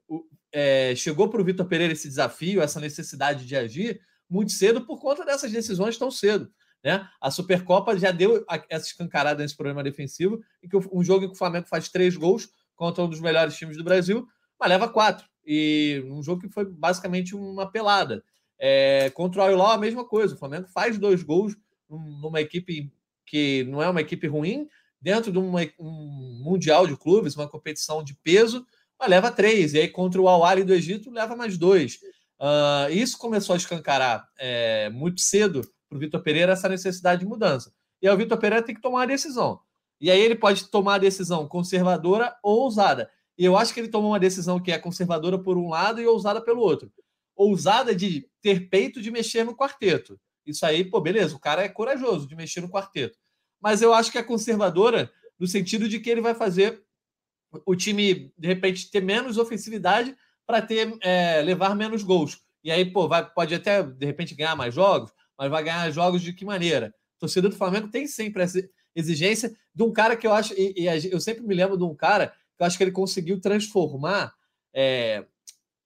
[0.52, 5.00] é, chegou para o Vitor Pereira esse desafio, essa necessidade de agir muito cedo por
[5.00, 6.50] conta dessas decisões tão cedo.
[6.82, 7.06] Né?
[7.20, 11.34] A Supercopa já deu essa escancarada nesse problema defensivo, em que um jogo em que
[11.34, 14.26] o Flamengo faz três gols contra um dos melhores times do Brasil,
[14.58, 15.26] mas leva quatro.
[15.44, 18.22] E um jogo que foi basicamente uma pelada.
[18.58, 20.34] É, contra o Ayulau, a mesma coisa.
[20.34, 21.56] O Flamengo faz dois gols
[21.88, 22.92] numa equipe
[23.26, 24.68] que não é uma equipe ruim,
[25.00, 28.66] dentro de uma, um Mundial de Clubes, uma competição de peso,
[29.00, 29.72] mas leva três.
[29.72, 31.98] E aí, contra o Al do Egito, leva mais dois.
[32.38, 37.26] Uh, isso começou a escancarar é, muito cedo para o Vitor Pereira essa necessidade de
[37.26, 37.72] mudança.
[38.00, 39.60] E aí o Vitor Pereira tem que tomar uma decisão.
[40.00, 43.10] E aí ele pode tomar a decisão conservadora ou ousada.
[43.36, 46.06] E eu acho que ele tomou uma decisão que é conservadora por um lado e
[46.06, 46.92] ousada pelo outro.
[47.34, 50.18] Ousada de ter peito de mexer no quarteto.
[50.46, 53.18] Isso aí, pô, beleza, o cara é corajoso de mexer no quarteto.
[53.60, 56.82] Mas eu acho que é conservadora no sentido de que ele vai fazer
[57.64, 60.14] o time, de repente, ter menos ofensividade
[60.46, 62.40] para ter é, levar menos gols.
[62.62, 66.22] E aí, pô, vai, pode até, de repente, ganhar mais jogos, mas vai ganhar jogos
[66.22, 66.94] de que maneira?
[67.16, 68.62] A torcida do Flamengo tem sempre essa
[68.94, 71.94] exigência de um cara que eu acho, e, e eu sempre me lembro de um
[71.94, 74.34] cara que eu acho que ele conseguiu transformar
[74.74, 75.24] é,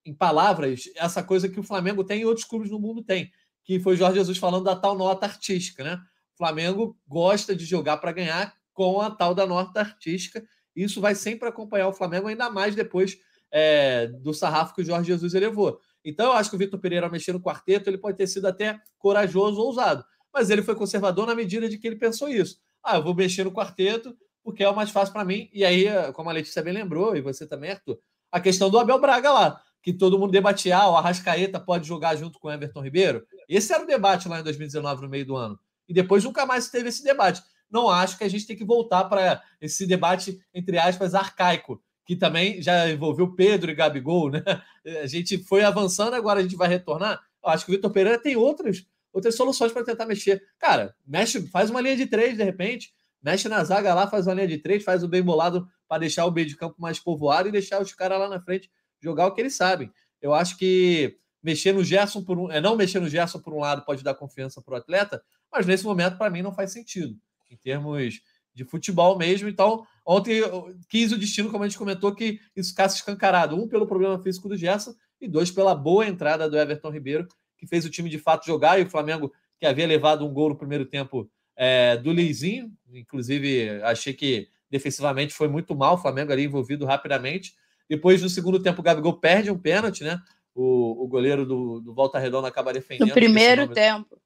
[0.04, 3.30] em palavras essa coisa que o Flamengo tem e outros clubes no mundo têm,
[3.64, 6.00] que foi Jorge Jesus falando da tal nota artística, né?
[6.34, 10.44] O Flamengo gosta de jogar para ganhar com a tal da nota artística
[10.74, 13.18] isso vai sempre acompanhar o Flamengo, ainda mais depois
[13.50, 15.78] é, do sarrafo que o Jorge Jesus elevou.
[16.04, 18.46] Então, eu acho que o Vitor Pereira, ao mexer no quarteto, ele pode ter sido
[18.46, 20.04] até corajoso, ousado.
[20.32, 22.58] Mas ele foi conservador na medida de que ele pensou isso.
[22.82, 25.48] Ah, eu vou mexer no quarteto porque é o mais fácil para mim.
[25.52, 27.98] E aí, como a Letícia bem lembrou, e você também, Arthur,
[28.30, 32.14] a questão do Abel Braga lá, que todo mundo debatia, ah, o Arrascaeta pode jogar
[32.16, 33.26] junto com o Everton Ribeiro.
[33.48, 35.58] Esse era o debate lá em 2019, no meio do ano.
[35.88, 37.42] E depois nunca mais teve esse debate.
[37.74, 42.14] Não acho que a gente tem que voltar para esse debate, entre aspas, arcaico, que
[42.14, 44.44] também já envolveu Pedro e Gabigol, né?
[45.02, 47.20] A gente foi avançando, agora a gente vai retornar.
[47.42, 50.40] Eu acho que o Vitor Pereira tem outras, outras soluções para tentar mexer.
[50.58, 54.34] Cara, mexe, faz uma linha de três, de repente, mexe na zaga lá, faz uma
[54.34, 57.48] linha de três, faz o bem bolado para deixar o meio de campo mais povoado
[57.48, 59.90] e deixar os caras lá na frente jogar o que eles sabem.
[60.20, 63.58] Eu acho que mexer no Gerson por um, é não mexer no Gerson por um
[63.58, 67.18] lado pode dar confiança para o atleta, mas nesse momento para mim não faz sentido
[67.54, 68.20] em termos
[68.54, 69.48] de futebol mesmo.
[69.48, 70.42] Então, ontem
[70.88, 73.56] quis o destino, como a gente comentou, que isso ficasse escancarado.
[73.56, 77.66] Um pelo problema físico do Gerson e dois pela boa entrada do Everton Ribeiro, que
[77.66, 78.78] fez o time de fato jogar.
[78.78, 83.82] E o Flamengo, que havia levado um gol no primeiro tempo é, do Leizinho, inclusive
[83.82, 87.54] achei que defensivamente foi muito mal, o Flamengo ali envolvido rapidamente.
[87.88, 90.20] Depois, no segundo tempo, o Gabigol perde um pênalti, né?
[90.54, 93.08] O, o goleiro do, do Volta Redonda acaba defendendo.
[93.08, 94.20] No primeiro tempo.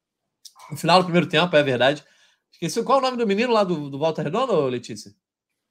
[0.71, 2.05] No final do primeiro tempo, é verdade.
[2.53, 5.13] Esqueci qual é o nome do menino lá do, do Volta Redonda, Letícia?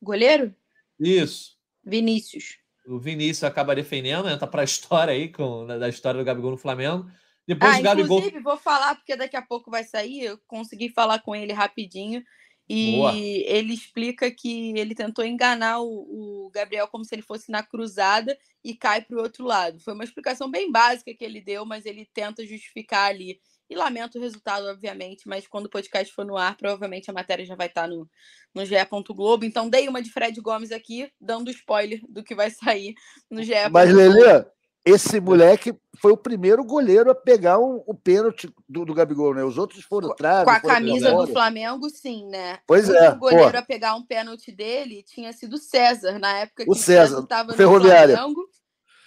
[0.01, 0.55] Goleiro?
[0.99, 1.57] Isso.
[1.83, 2.57] Vinícius.
[2.85, 6.57] O Vinícius acaba defendendo, entra para a história aí com, da história do Gabigol no
[6.57, 7.09] Flamengo.
[7.45, 8.17] Depois ah, o Gabigol.
[8.19, 10.23] Inclusive, vou falar, porque daqui a pouco vai sair.
[10.23, 12.23] Eu consegui falar com ele rapidinho.
[12.69, 13.13] E Boa.
[13.15, 18.37] ele explica que ele tentou enganar o, o, Gabriel como se ele fosse na cruzada
[18.61, 19.79] e cai para o outro lado.
[19.79, 23.39] Foi uma explicação bem básica que ele deu, mas ele tenta justificar ali.
[23.69, 27.45] E lamento o resultado, obviamente, mas quando o podcast for no ar, provavelmente a matéria
[27.45, 28.09] já vai estar tá no,
[28.55, 28.75] no GE.
[29.09, 29.43] Globo.
[29.43, 32.95] Então dei uma de Fred Gomes aqui, dando spoiler do que vai sair
[33.29, 33.69] no GE.
[33.69, 34.45] Mas, Lelê,
[34.87, 39.43] esse moleque foi o primeiro goleiro a pegar um, o pênalti do, do Gabigol, né?
[39.43, 40.45] Os outros foram atrás.
[40.45, 42.59] Com a camisa do Flamengo, sim, né?
[42.65, 43.09] Pois o é.
[43.09, 43.57] O goleiro pô.
[43.57, 47.57] a pegar um pênalti dele tinha sido César, na época que o César estava no
[47.57, 48.49] Flamengo.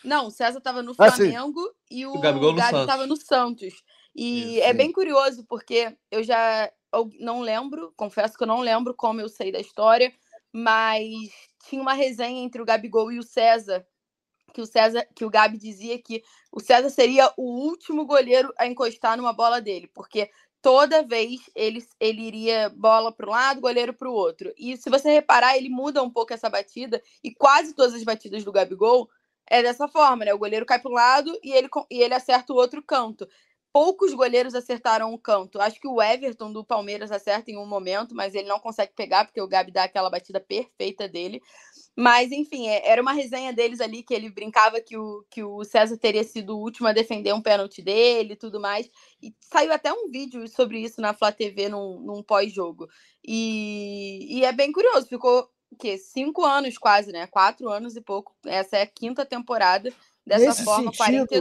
[0.05, 3.73] Não, o César estava no ah, Flamengo ah, e o, o Gabigol estava no Santos.
[4.14, 8.61] E Isso, é bem curioso, porque eu já eu não lembro, confesso que eu não
[8.61, 10.12] lembro como eu sei da história,
[10.53, 11.31] mas
[11.68, 13.87] tinha uma resenha entre o Gabigol e o César
[14.53, 18.66] que o César, que o Gabi dizia que o César seria o último goleiro a
[18.66, 23.94] encostar numa bola dele, porque toda vez ele, ele iria bola para um lado, goleiro
[23.94, 24.53] para o outro.
[24.59, 28.44] E se você reparar, ele muda um pouco essa batida, e quase todas as batidas
[28.44, 29.09] do Gabigol
[29.49, 30.35] é dessa forma, né?
[30.35, 33.27] O goleiro cai para um lado e ele, e ele acerta o outro canto
[33.73, 35.61] poucos goleiros acertaram o canto.
[35.61, 39.25] Acho que o Everton do Palmeiras acerta em um momento, mas ele não consegue pegar,
[39.25, 41.41] porque o Gabi dá aquela batida perfeita dele.
[41.97, 45.65] Mas, enfim, é, era uma resenha deles ali que ele brincava que o, que o
[45.65, 48.91] César teria sido o último a defender um pênalti dele e tudo mais.
[49.23, 52.89] E saiu até um vídeo sobre isso na Flá TV num, num pós-jogo.
[53.25, 55.99] E, e é bem curioso, ficou o quê?
[55.99, 57.27] Cinco anos quase, né?
[57.29, 58.35] Quatro anos e pouco.
[58.45, 59.93] Essa é a quinta temporada.
[60.27, 60.97] Dessa Nesse forma, sentido,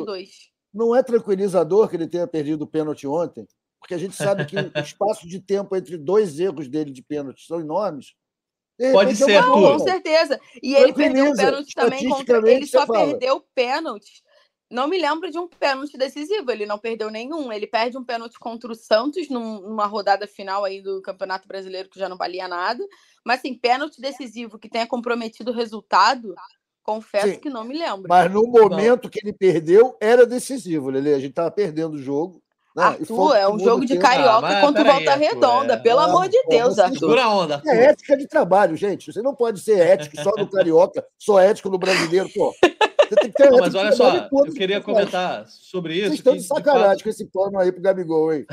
[0.05, 3.47] 42 não é tranquilizador que ele tenha perdido o pênalti ontem,
[3.79, 7.45] porque a gente sabe que o espaço de tempo entre dois erros dele de pênalti
[7.45, 8.13] são enormes.
[8.93, 9.77] Pode ser, Arthur.
[9.77, 10.39] Com certeza.
[10.63, 12.49] E ele perdeu o pênalti também contra.
[12.49, 14.23] Ele só perdeu pênalti.
[14.71, 16.49] Não me lembro de um pênalti decisivo.
[16.49, 17.51] Ele não perdeu nenhum.
[17.51, 21.99] Ele perde um pênalti contra o Santos numa rodada final aí do Campeonato Brasileiro que
[21.99, 22.85] já não valia nada.
[23.25, 26.33] Mas assim, pênalti decisivo que tenha comprometido o resultado,
[26.89, 28.05] Confesso Sim, que não me lembro.
[28.09, 29.09] Mas no momento não.
[29.11, 31.13] que ele perdeu, era decisivo, Lele.
[31.13, 32.41] A gente estava perdendo o jogo.
[32.75, 32.83] Né?
[32.83, 35.77] Arthur, é um jogo de carioca ah, contra Volta aí, Redonda, é.
[35.77, 36.97] pelo ah, amor de Deus, pô, Arthur.
[36.97, 37.61] Segura a onda.
[37.67, 39.13] É ética de trabalho, gente.
[39.13, 42.55] Você não pode ser ético só no carioca, só ético no brasileiro, pô.
[42.59, 46.07] Você tem que ter não, mas olha só, eu queria comentar sobre isso.
[46.07, 48.47] Vocês estão de sacanagem de com esse plano aí pro Gabigol, hein?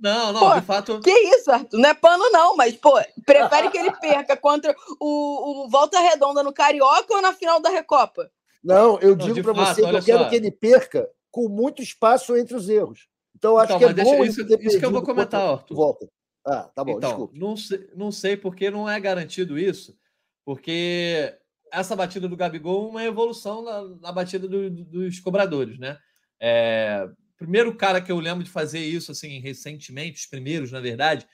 [0.00, 1.00] Não, não, pô, de fato.
[1.00, 1.78] Que isso, Arthur?
[1.78, 6.42] Não é pano, não, mas, pô, prefere que ele perca contra o, o Volta Redonda
[6.42, 8.30] no Carioca ou na final da Recopa?
[8.62, 10.28] Não, eu digo para você que eu quero só.
[10.28, 13.08] que ele perca com muito espaço entre os erros.
[13.36, 15.74] Então, acho então, que é bom isso, isso que eu vou comentar, Arthur.
[15.74, 16.08] Volta.
[16.46, 17.34] Ah, tá bom, então, desculpa.
[17.36, 19.96] Não sei, não sei porque não é garantido isso,
[20.44, 21.34] porque
[21.72, 25.98] essa batida do Gabigol é uma evolução na, na batida do, do, dos cobradores, né?
[26.40, 31.26] É, primeiro cara que eu lembro de fazer isso assim recentemente, os primeiros, na verdade,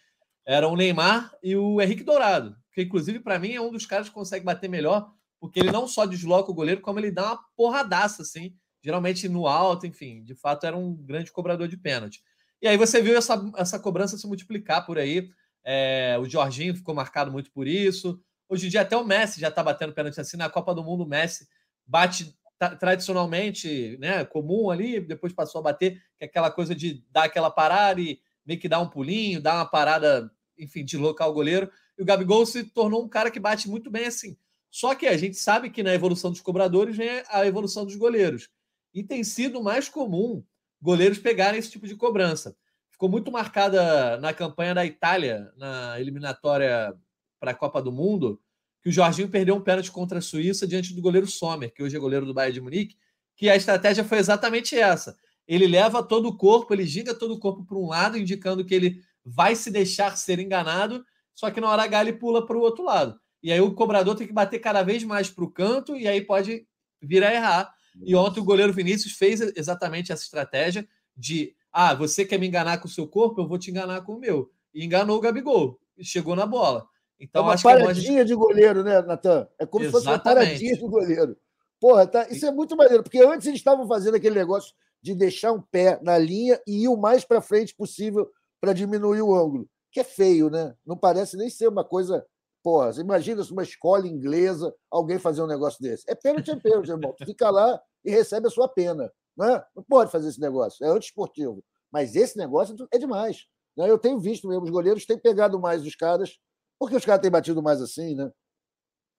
[0.46, 4.08] eram o Neymar e o Henrique Dourado, que inclusive para mim é um dos caras
[4.08, 7.44] que consegue bater melhor, porque ele não só desloca o goleiro, como ele dá uma
[7.56, 12.22] porradaça assim, geralmente no alto, enfim, de fato era um grande cobrador de pênalti.
[12.60, 15.28] E aí você viu essa, essa cobrança se multiplicar por aí.
[15.64, 18.20] É, o Jorginho ficou marcado muito por isso.
[18.48, 20.36] Hoje em dia até o Messi já está batendo pênalti assim.
[20.36, 21.48] Na Copa do Mundo, o Messi
[21.84, 22.32] bate
[22.78, 27.50] tradicionalmente né, comum ali, depois passou a bater, que é aquela coisa de dar aquela
[27.50, 31.70] parada e meio que dar um pulinho, dar uma parada, enfim, de local o goleiro.
[31.98, 34.36] E o Gabigol se tornou um cara que bate muito bem assim.
[34.70, 38.48] Só que a gente sabe que na evolução dos cobradores vem a evolução dos goleiros.
[38.94, 40.44] E tem sido mais comum
[40.80, 42.56] goleiros pegarem esse tipo de cobrança.
[42.90, 46.94] Ficou muito marcada na campanha da Itália, na eliminatória
[47.38, 48.40] para a Copa do Mundo,
[48.82, 51.96] que o Jorginho perdeu um pênalti contra a Suíça diante do goleiro Sommer, que hoje
[51.96, 52.96] é goleiro do Bayern de Munique,
[53.36, 55.16] que a estratégia foi exatamente essa.
[55.46, 58.74] Ele leva todo o corpo, ele ginga todo o corpo para um lado, indicando que
[58.74, 62.60] ele vai se deixar ser enganado, só que na hora H ele pula para o
[62.60, 63.18] outro lado.
[63.42, 66.20] E aí o cobrador tem que bater cada vez mais para o canto e aí
[66.20, 66.66] pode
[67.00, 67.72] vir a errar.
[68.04, 72.78] E ontem o goleiro Vinícius fez exatamente essa estratégia de ah, você quer me enganar
[72.78, 74.50] com o seu corpo, eu vou te enganar com o meu.
[74.74, 75.78] E enganou o Gabigol.
[76.00, 76.86] Chegou na bola.
[77.22, 79.46] Então, é uma acho paradinha é de goleiro, né, Natan?
[79.56, 79.86] É como Exatamente.
[79.86, 81.36] se fosse uma paradinha de goleiro.
[81.80, 82.26] Porra, tá...
[82.28, 86.00] isso é muito maneiro, porque antes eles estavam fazendo aquele negócio de deixar um pé
[86.02, 88.28] na linha e ir o mais para frente possível
[88.60, 89.68] para diminuir o ângulo.
[89.92, 90.74] Que é feio, né?
[90.84, 92.26] Não parece nem ser uma coisa.
[92.60, 96.04] Porra, imagina se uma escola inglesa alguém fazer um negócio desse.
[96.08, 97.14] É pênalti, é pênalti, irmão.
[97.24, 99.12] Fica lá e recebe a sua pena.
[99.36, 99.64] Não, é?
[99.76, 100.84] não pode fazer esse negócio.
[100.84, 101.62] É antiesportivo.
[101.90, 103.46] Mas esse negócio é demais.
[103.76, 103.88] Né?
[103.88, 106.38] Eu tenho visto mesmo, os goleiros têm pegado mais os caras,
[106.82, 108.30] porque os caras têm batido mais assim, né?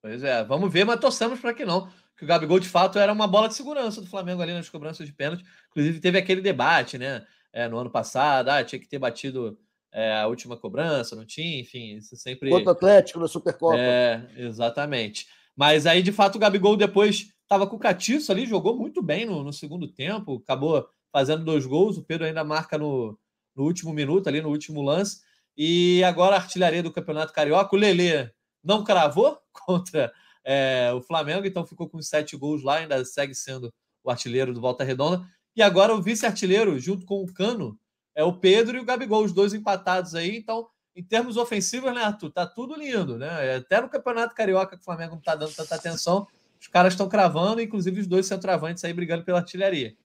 [0.02, 3.12] Pois é, vamos ver, mas torçamos para que não que o Gabigol de fato era
[3.12, 5.44] uma bola de segurança do Flamengo ali nas cobranças de pênalti.
[5.70, 7.26] Inclusive, teve aquele debate, né?
[7.52, 9.58] É, no ano passado, ah, tinha que ter batido
[9.92, 12.50] é, a última cobrança, não tinha, enfim, isso sempre.
[12.50, 13.78] Contra o Atlético na Supercopa.
[13.78, 15.28] É, exatamente.
[15.56, 19.26] Mas aí, de fato, o Gabigol depois estava com o Catiço ali, jogou muito bem
[19.26, 21.98] no, no, segundo tempo, acabou fazendo dois gols.
[21.98, 23.18] O Pedro ainda marca no,
[23.56, 25.22] no último minuto, ali no último lance.
[25.58, 28.32] E agora a artilharia do Campeonato Carioca, o Lelê
[28.64, 30.12] não cravou contra
[30.44, 34.62] é, o Flamengo, então ficou com sete gols lá, ainda segue sendo o artilheiro do
[34.62, 35.26] Volta Redonda.
[35.56, 37.78] E agora o vice-artilheiro, junto com o Cano,
[38.16, 40.36] é o Pedro e o Gabigol, os dois empatados aí.
[40.36, 42.32] Então, em termos ofensivos, né, Arthur?
[42.32, 43.56] Tá tudo lindo, né?
[43.56, 46.28] Até no Campeonato Carioca, que o Flamengo não tá dando tanta atenção,
[46.60, 49.96] os caras estão cravando, inclusive os dois centroavantes aí brigando pela artilharia.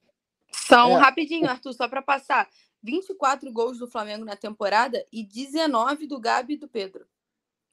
[0.51, 0.99] São, é.
[0.99, 2.47] rapidinho, Arthur, só para passar:
[2.81, 7.05] 24 gols do Flamengo na temporada e 19 do Gabi e do Pedro.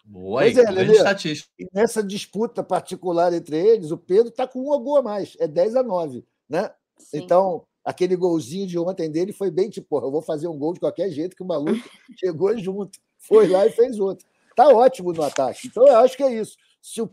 [0.04, 1.50] Boa, pois é, grande estatística.
[1.58, 5.48] E nessa disputa particular entre eles, o Pedro está com um gol a mais, é
[5.48, 6.24] 10 a 9.
[6.48, 6.70] Né?
[7.12, 10.80] Então, aquele golzinho de ontem dele foi bem tipo, eu vou fazer um gol de
[10.80, 11.72] qualquer jeito que o maluco
[12.18, 14.26] chegou junto, foi lá e fez outro.
[14.54, 15.66] Tá ótimo no ataque.
[15.66, 16.56] Então, eu acho que é isso.
[16.80, 17.10] Se o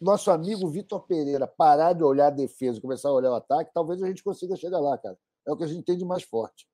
[0.00, 3.70] nosso amigo Vitor Pereira parar de olhar a defesa e começar a olhar o ataque,
[3.72, 5.16] talvez a gente consiga chegar lá, cara.
[5.46, 6.66] É o que a gente tem de mais forte.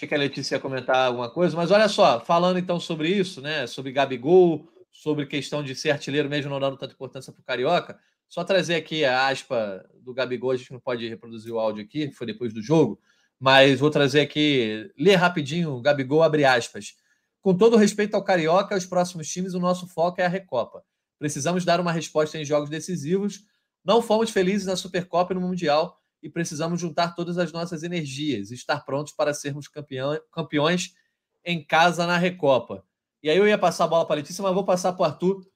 [0.00, 3.42] Achei que a Letícia ia comentar alguma coisa, mas olha só, falando então sobre isso,
[3.42, 3.66] né?
[3.66, 8.00] Sobre Gabigol, sobre questão de ser artilheiro mesmo não dando tanta importância para o Carioca,
[8.26, 12.10] só trazer aqui a aspa do Gabigol, a gente não pode reproduzir o áudio aqui,
[12.12, 12.98] foi depois do jogo,
[13.38, 16.94] mas vou trazer aqui, ler rapidinho, Gabigol abre aspas.
[17.42, 20.82] Com todo respeito ao Carioca, aos próximos times, o nosso foco é a Recopa.
[21.18, 23.40] Precisamos dar uma resposta em jogos decisivos.
[23.84, 28.50] Não fomos felizes na Supercopa e no Mundial, e precisamos juntar todas as nossas energias
[28.50, 30.94] estar prontos para sermos campeão, campeões
[31.44, 32.84] em casa na Recopa.
[33.22, 35.06] E aí eu ia passar a bola para a Letícia, mas vou passar para o
[35.06, 35.46] Arthur.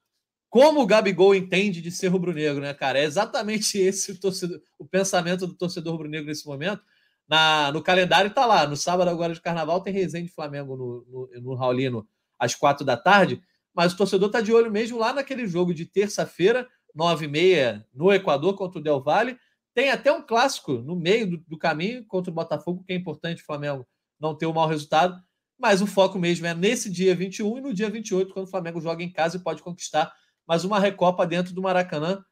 [0.48, 2.98] Como o Gabigol entende de ser rubro-negro, né, cara?
[2.98, 6.82] É exatamente esse o, torcedor, o pensamento do torcedor rubro-negro nesse momento.
[7.26, 11.40] Na, no calendário está lá, no sábado agora de carnaval tem Resende Flamengo no, no,
[11.40, 12.06] no Raulino
[12.38, 13.40] às quatro da tarde,
[13.74, 17.86] mas o torcedor está de olho mesmo lá naquele jogo de terça-feira, nove e meia,
[17.94, 19.38] no Equador contra o Del Valle,
[19.74, 23.42] tem até um clássico no meio do, do, caminho contra o Botafogo, que é importante
[23.42, 23.86] o Flamengo
[24.20, 25.20] não ter um mau resultado,
[25.58, 28.80] mas o foco mesmo é nesse dia 21 e no dia 28, quando o Flamengo
[28.80, 30.14] joga em casa e pode conquistar
[30.46, 32.24] mais uma Recopa dentro do Maracanã.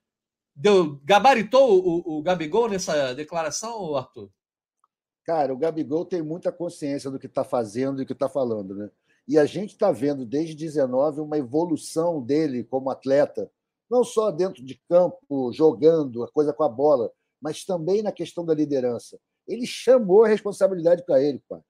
[0.55, 4.31] Deu, gabaritou o, o Gabigol nessa declaração, Arthur?
[5.25, 8.75] Cara, o Gabigol tem muita consciência do que está fazendo e do que está falando,
[8.75, 8.91] né?
[9.27, 13.51] E a gente está vendo desde 19 uma evolução dele como atleta,
[13.89, 17.11] não só dentro de campo, jogando, a coisa com a bola,
[17.43, 19.19] mas também na questão da liderança.
[19.47, 21.61] Ele chamou a responsabilidade para ele, pai.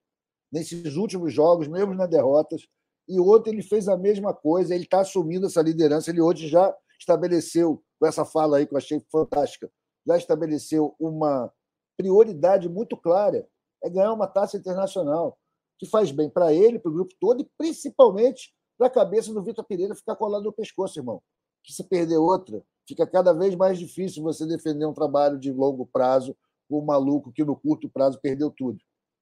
[0.52, 2.66] Nesses últimos jogos, mesmo nas derrotas,
[3.08, 6.10] e ontem ele fez a mesma coisa, ele está assumindo essa liderança.
[6.10, 9.70] Ele hoje já estabeleceu, com essa fala aí que eu achei fantástica,
[10.06, 11.50] já estabeleceu uma
[11.96, 13.48] prioridade muito clara:
[13.82, 15.38] é ganhar uma taça internacional,
[15.78, 19.42] que faz bem para ele, para o grupo todo e principalmente para a cabeça do
[19.42, 21.22] Vitor Pereira ficar colado no pescoço, irmão.
[21.64, 25.86] Que se perder outra, fica cada vez mais difícil você defender um trabalho de longo
[25.86, 26.36] prazo
[26.68, 28.78] com um maluco que no curto prazo perdeu tudo.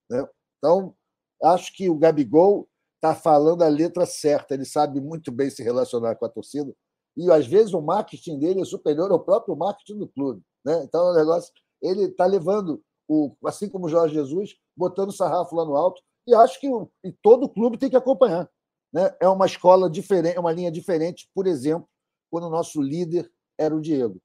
[0.08, 0.26] Né?
[0.58, 0.94] Então,
[1.42, 6.16] acho que o Gabigol está falando a letra certa, ele sabe muito bem se relacionar
[6.16, 6.74] com a torcida,
[7.16, 10.42] e às vezes o marketing dele é superior ao próprio marketing do clube.
[10.64, 10.82] Né?
[10.84, 11.52] Então, é um negócio,
[11.82, 16.02] ele está levando, o, assim como o Jorge Jesus, botando o sarrafo lá no alto,
[16.26, 18.48] e acho que o, e todo clube tem que acompanhar.
[18.92, 19.14] Né?
[19.20, 21.88] É uma escola diferente, é uma linha diferente, por exemplo,
[22.30, 23.30] quando o nosso líder
[23.60, 24.16] era o Diego.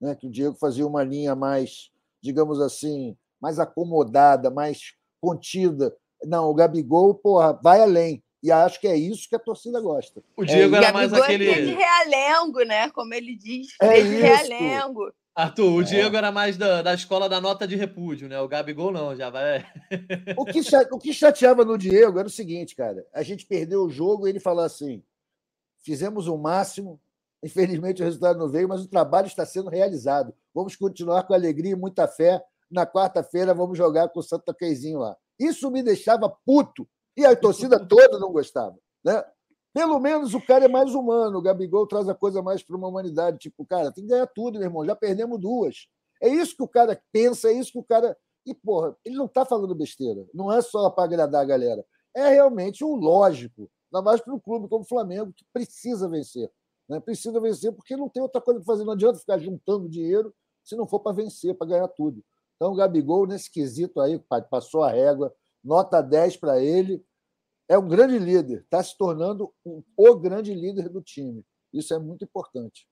[0.00, 0.14] né?
[0.14, 1.90] que o Diego fazia uma linha mais,
[2.22, 5.96] digamos assim, mais acomodada, mais contida.
[6.24, 8.22] Não, o Gabigol, porra, vai além.
[8.42, 10.22] E acho que é isso que a torcida gosta.
[10.36, 11.48] O Diego é, era mais aquele.
[11.48, 12.90] É de realengo, né?
[12.90, 13.68] Como ele diz.
[13.80, 15.12] É de realengo.
[15.34, 15.84] Arthur, o é.
[15.84, 18.40] Diego era mais da, da escola da nota de repúdio, né?
[18.40, 19.64] O Gabigol não, já vai.
[20.36, 23.06] o, que, o que chateava no Diego era o seguinte, cara.
[23.14, 25.02] A gente perdeu o jogo e ele falou assim:
[25.82, 27.00] fizemos o máximo,
[27.42, 30.34] infelizmente o resultado não veio, mas o trabalho está sendo realizado.
[30.54, 32.42] Vamos continuar com alegria e muita fé.
[32.70, 35.16] Na quarta-feira vamos jogar com o Santa Queizinho lá.
[35.38, 36.88] Isso me deixava puto.
[37.16, 38.76] E a torcida toda não gostava.
[39.04, 39.22] Né?
[39.74, 41.38] Pelo menos o cara é mais humano.
[41.38, 43.38] O Gabigol traz a coisa mais para uma humanidade.
[43.38, 44.84] Tipo, cara, tem que ganhar tudo, meu irmão.
[44.84, 45.88] Já perdemos duas.
[46.22, 48.16] É isso que o cara pensa, é isso que o cara.
[48.46, 50.26] E, porra, ele não está falando besteira.
[50.32, 51.84] Não é só para agradar a galera.
[52.14, 53.70] É realmente o lógico.
[53.92, 56.50] Ainda mais para um clube como o Flamengo, que precisa vencer.
[56.88, 57.00] Né?
[57.00, 58.84] Precisa vencer porque não tem outra coisa para fazer.
[58.84, 62.22] Não adianta ficar juntando dinheiro se não for para vencer, para ganhar tudo.
[62.56, 67.04] Então, o Gabigol, nesse quesito aí, passou a régua, nota 10 para ele
[67.72, 71.42] é um grande líder, está se tornando um, o grande líder do time.
[71.72, 72.86] Isso é muito importante.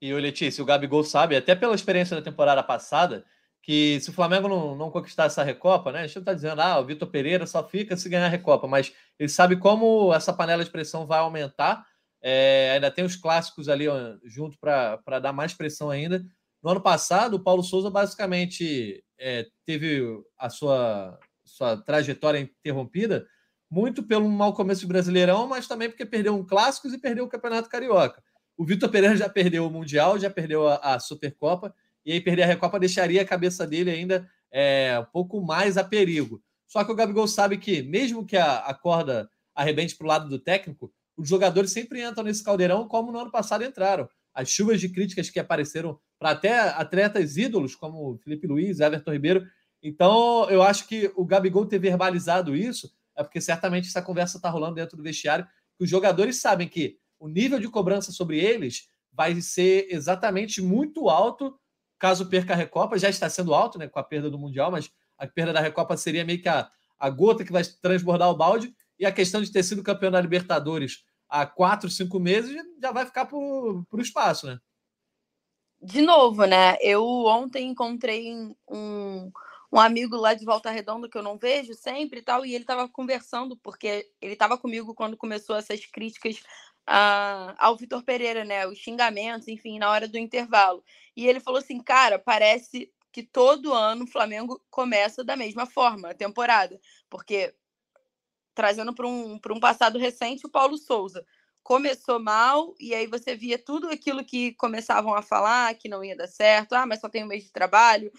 [0.00, 3.24] E o Letícia, o Gabigol sabe, até pela experiência da temporada passada,
[3.62, 6.00] que se o Flamengo não, não conquistar essa Recopa, né?
[6.00, 8.92] A gente está dizendo, ah, o Vitor Pereira só fica se ganhar a Recopa, mas
[9.18, 11.86] ele sabe como essa panela de pressão vai aumentar.
[12.22, 16.24] É, ainda tem os clássicos ali ó, junto para dar mais pressão ainda.
[16.62, 20.02] No ano passado, o Paulo Souza basicamente é, teve
[20.36, 23.26] a sua, sua trajetória interrompida
[23.70, 27.28] muito pelo mau começo do Brasileirão, mas também porque perdeu um Clássicos e perdeu o
[27.28, 28.22] Campeonato Carioca.
[28.56, 32.44] O Vitor Pereira já perdeu o Mundial, já perdeu a, a, Supercopa, e aí perder
[32.44, 36.42] a Recopa deixaria a cabeça dele ainda é, um pouco mais a perigo.
[36.66, 40.28] Só que o Gabigol sabe que, mesmo que a, a corda arrebente para o lado
[40.28, 44.08] do técnico, os jogadores sempre entram nesse caldeirão como no ano passado entraram.
[44.32, 49.44] As chuvas de críticas que apareceram para até atletas ídolos como Felipe Luiz, Everton Ribeiro.
[49.82, 54.48] Então, eu acho que o Gabigol ter verbalizado isso é porque certamente essa conversa está
[54.48, 55.44] rolando dentro do vestiário,
[55.76, 61.08] que os jogadores sabem que o nível de cobrança sobre eles vai ser exatamente muito
[61.08, 61.58] alto
[61.98, 62.96] caso perca a Recopa.
[62.96, 64.88] Já está sendo alto, né, com a perda do Mundial, mas
[65.18, 68.72] a perda da Recopa seria meio que a, a gota que vai transbordar o balde.
[68.96, 73.04] E a questão de ter sido campeão da Libertadores há quatro, cinco meses já vai
[73.04, 74.58] ficar para o espaço, né?
[75.80, 76.76] De novo, né?
[76.80, 78.34] Eu ontem encontrei
[78.68, 79.30] um,
[79.72, 82.64] um amigo lá de Volta Redonda que eu não vejo sempre e tal, e ele
[82.64, 86.42] estava conversando, porque ele estava comigo quando começou essas críticas
[86.86, 88.66] a, ao Vitor Pereira, né?
[88.66, 90.82] Os xingamentos, enfim, na hora do intervalo.
[91.16, 96.10] E ele falou assim, cara, parece que todo ano o Flamengo começa da mesma forma
[96.10, 97.54] a temporada, porque
[98.58, 101.24] trazendo para um, um passado recente o Paulo Souza
[101.62, 106.16] começou mal e aí você via tudo aquilo que começavam a falar que não ia
[106.16, 108.10] dar certo, ah, mas só tem um mês de trabalho,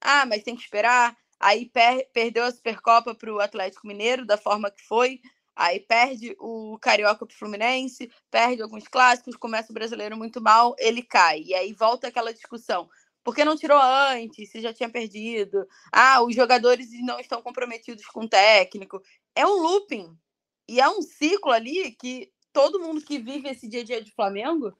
[0.00, 1.16] ah, mas tem que esperar.
[1.38, 5.20] Aí per perdeu a Supercopa para o Atlético Mineiro, da forma que foi.
[5.54, 10.74] Aí perde o Carioca para o Fluminense, perde alguns clássicos, começa o brasileiro muito mal,
[10.76, 11.42] ele cai.
[11.46, 12.88] E aí volta aquela discussão.
[13.26, 14.52] Por que não tirou antes?
[14.52, 15.66] Se já tinha perdido?
[15.90, 19.02] Ah, os jogadores não estão comprometidos com o técnico.
[19.34, 20.16] É um looping.
[20.68, 24.12] E é um ciclo ali que todo mundo que vive esse dia a dia de
[24.12, 24.72] Flamengo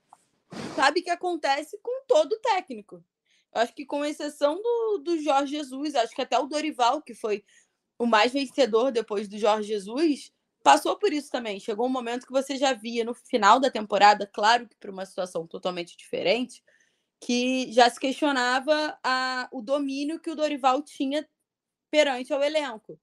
[0.77, 3.03] sabe que acontece com todo técnico.
[3.53, 7.45] Acho que com exceção do, do Jorge Jesus, acho que até o Dorival, que foi
[7.99, 10.33] o mais vencedor depois do Jorge Jesus,
[10.63, 11.59] passou por isso também.
[11.59, 15.05] Chegou um momento que você já via no final da temporada, claro que para uma
[15.05, 16.63] situação totalmente diferente,
[17.21, 21.27] que já se questionava a, o domínio que o Dorival tinha
[21.91, 23.01] perante ao elenco.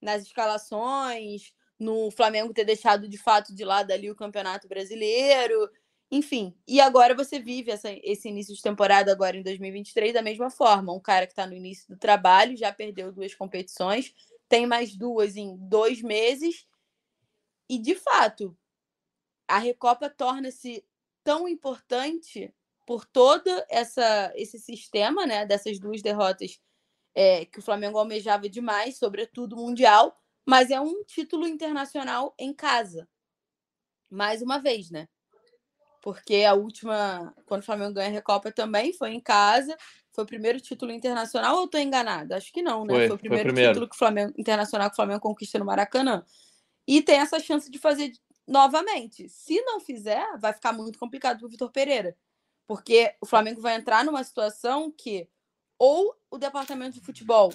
[0.00, 5.70] Nas escalações, no Flamengo ter deixado de fato de lado ali o Campeonato Brasileiro,
[6.10, 10.50] enfim, e agora você vive essa, esse início de temporada agora em 2023 da mesma
[10.50, 10.92] forma.
[10.92, 14.14] Um cara que está no início do trabalho, já perdeu duas competições,
[14.48, 16.66] tem mais duas em dois meses.
[17.68, 18.56] E, de fato,
[19.48, 20.84] a Recopa torna-se
[21.24, 22.54] tão importante
[22.86, 26.58] por todo essa, esse sistema né, dessas duas derrotas
[27.14, 30.16] é, que o Flamengo almejava demais, sobretudo mundial,
[30.46, 33.08] mas é um título internacional em casa.
[34.10, 35.08] Mais uma vez, né?
[36.04, 39.74] porque a última, quando o Flamengo ganha a Recopa também foi em casa.
[40.12, 42.36] Foi o primeiro título internacional ou eu estou enganada?
[42.36, 42.92] Acho que não, né?
[42.92, 43.72] Foi, foi o primeiro, foi primeiro.
[43.72, 46.22] título que o Flamengo, internacional que o Flamengo conquista no Maracanã.
[46.86, 48.12] E tem essa chance de fazer
[48.46, 49.30] novamente.
[49.30, 52.14] Se não fizer, vai ficar muito complicado para o Vitor Pereira.
[52.66, 55.28] Porque o Flamengo vai entrar numa situação que
[55.78, 57.52] ou o departamento de futebol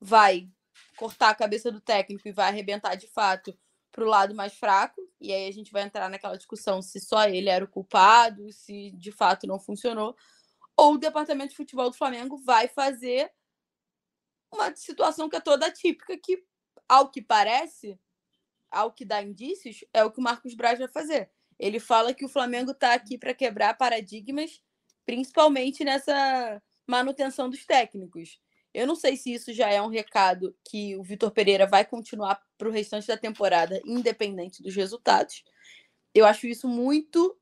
[0.00, 0.48] vai
[0.96, 3.56] cortar a cabeça do técnico e vai arrebentar de fato
[3.90, 7.26] para o lado mais fraco, e aí a gente vai entrar naquela discussão se só
[7.26, 10.14] ele era o culpado, se de fato não funcionou,
[10.76, 13.32] ou o departamento de futebol do Flamengo vai fazer
[14.52, 16.44] uma situação que é toda típica, que,
[16.86, 17.98] ao que parece,
[18.70, 21.30] ao que dá indícios, é o que o Marcos Braz vai fazer.
[21.58, 24.60] Ele fala que o Flamengo está aqui para quebrar paradigmas,
[25.04, 28.38] principalmente nessa manutenção dos técnicos.
[28.76, 32.38] Eu não sei se isso já é um recado que o Vitor Pereira vai continuar
[32.58, 35.42] para o restante da temporada, independente dos resultados.
[36.14, 37.34] Eu acho isso muito.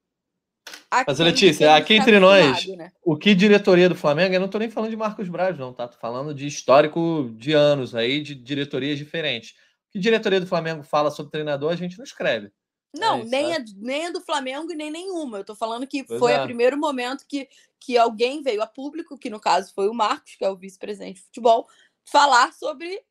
[0.90, 2.92] Mas, Letícia, aqui entre nós, né?
[3.02, 5.88] o que diretoria do Flamengo, eu não estou nem falando de Marcos Braz, não, tá?
[5.88, 9.56] Tô falando de histórico de anos aí, de diretorias diferentes.
[9.88, 12.52] O que diretoria do Flamengo fala sobre treinador, a gente não escreve.
[12.94, 15.38] Não, é nem, a, nem a do Flamengo e nem nenhuma.
[15.38, 16.40] Eu tô falando que pois foi é.
[16.40, 17.48] o primeiro momento que,
[17.80, 21.16] que alguém veio a público, que no caso foi o Marcos, que é o vice-presidente
[21.16, 21.68] de futebol,
[22.04, 23.04] falar sobre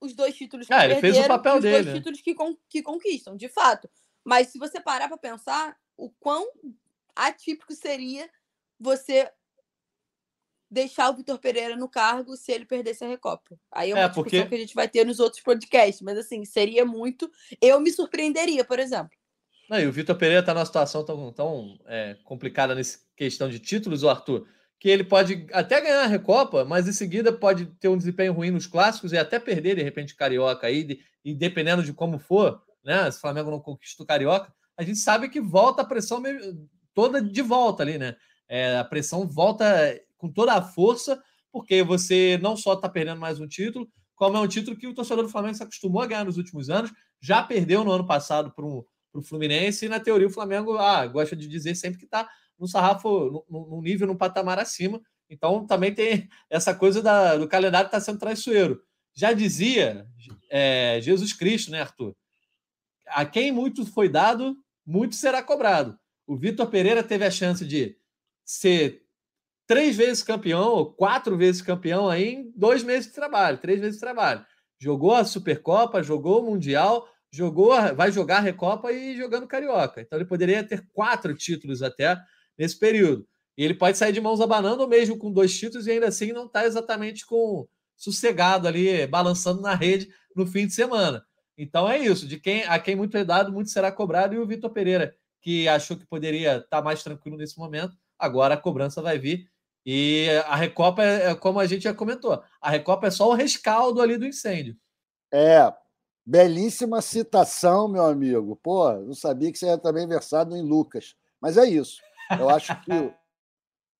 [0.00, 1.82] os dois títulos que é, ele fez o papel os dele.
[1.82, 3.88] dois títulos que, con que conquistam, de fato.
[4.24, 6.48] Mas se você parar para pensar, o quão
[7.14, 8.28] atípico seria
[8.78, 9.30] você
[10.70, 13.58] deixar o Vitor Pereira no cargo se ele perdesse a Recopa.
[13.72, 14.48] Aí é uma é, discussão porque...
[14.48, 17.30] que a gente vai ter nos outros podcasts, mas assim, seria muito.
[17.60, 19.10] Eu me surpreenderia, por exemplo.
[19.68, 23.58] Não, e o Vitor Pereira está numa situação tão, tão é, complicada nessa questão de
[23.58, 24.46] títulos, o Arthur,
[24.78, 28.50] que ele pode até ganhar a Recopa, mas em seguida pode ter um desempenho ruim
[28.50, 33.10] nos clássicos e até perder, de repente, Carioca aí, e dependendo de como for, né?
[33.10, 36.22] Se o Flamengo não conquista o Carioca, a gente sabe que volta a pressão
[36.94, 38.16] toda de volta ali, né?
[38.48, 39.64] É, a pressão volta
[40.20, 44.40] com toda a força, porque você não só está perdendo mais um título, como é
[44.40, 47.42] um título que o torcedor do Flamengo se acostumou a ganhar nos últimos anos, já
[47.42, 48.86] perdeu no ano passado para o
[49.22, 53.46] Fluminense, e na teoria o Flamengo ah, gosta de dizer sempre que está no sarrafo,
[53.48, 55.00] no, nível, no patamar acima.
[55.30, 58.82] Então também tem essa coisa da, do calendário que está sendo traiçoeiro.
[59.14, 60.06] Já dizia
[60.50, 62.14] é, Jesus Cristo, né, Arthur?
[63.06, 64.54] A quem muito foi dado,
[64.86, 65.98] muito será cobrado.
[66.26, 67.96] O Vitor Pereira teve a chance de
[68.44, 69.02] ser
[69.70, 73.94] três vezes campeão, ou quatro vezes campeão aí em dois meses de trabalho, três meses
[73.94, 74.44] de trabalho.
[74.80, 80.00] Jogou a Supercopa, jogou o Mundial, jogou, vai jogar a Recopa e jogando Carioca.
[80.00, 82.20] Então ele poderia ter quatro títulos até
[82.58, 83.24] nesse período.
[83.56, 86.32] E ele pode sair de mãos abanando, ou mesmo com dois títulos, e ainda assim
[86.32, 91.24] não está exatamente com sossegado ali, balançando na rede no fim de semana.
[91.56, 92.26] Então é isso.
[92.26, 94.34] De quem a quem muito é dado, muito será cobrado.
[94.34, 98.54] E o Vitor Pereira, que achou que poderia estar tá mais tranquilo nesse momento, agora
[98.54, 99.48] a cobrança vai vir
[99.84, 103.34] e a Recopa é, é como a gente já comentou, a Recopa é só o
[103.34, 104.76] rescaldo ali do incêndio.
[105.32, 105.72] É,
[106.24, 108.56] belíssima citação, meu amigo.
[108.62, 111.14] Pô, não sabia que você era também versado em Lucas.
[111.40, 112.00] Mas é isso.
[112.38, 112.92] Eu acho que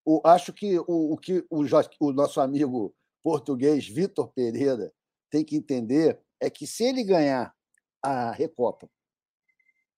[0.05, 1.65] o, acho que o, o que o,
[2.01, 4.93] o nosso amigo português Vitor Pereira
[5.31, 7.55] tem que entender é que se ele ganhar
[8.03, 8.89] a Recopa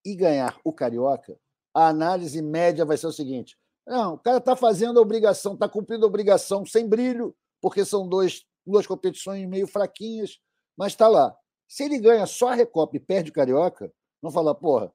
[0.05, 1.39] e ganhar o Carioca,
[1.75, 3.57] a análise média vai ser o seguinte:
[3.87, 8.09] não, o cara está fazendo a obrigação, está cumprindo a obrigação sem brilho, porque são
[8.09, 10.39] dois, duas competições meio fraquinhas,
[10.77, 11.37] mas está lá.
[11.69, 14.93] Se ele ganha só a Recopa e perde o Carioca, não falar, porra,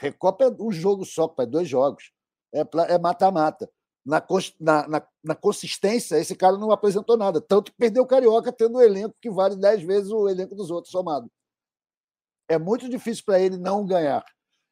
[0.00, 2.12] Recopa é um jogo só, pai, dois jogos.
[2.52, 3.70] É mata-mata.
[4.04, 4.20] Na,
[4.58, 7.40] na, na, na, consistência, esse cara não apresentou nada.
[7.40, 10.70] Tanto que perdeu o Carioca tendo um elenco que vale dez vezes o elenco dos
[10.70, 11.30] outros somado.
[12.48, 14.24] É muito difícil para ele não ganhar.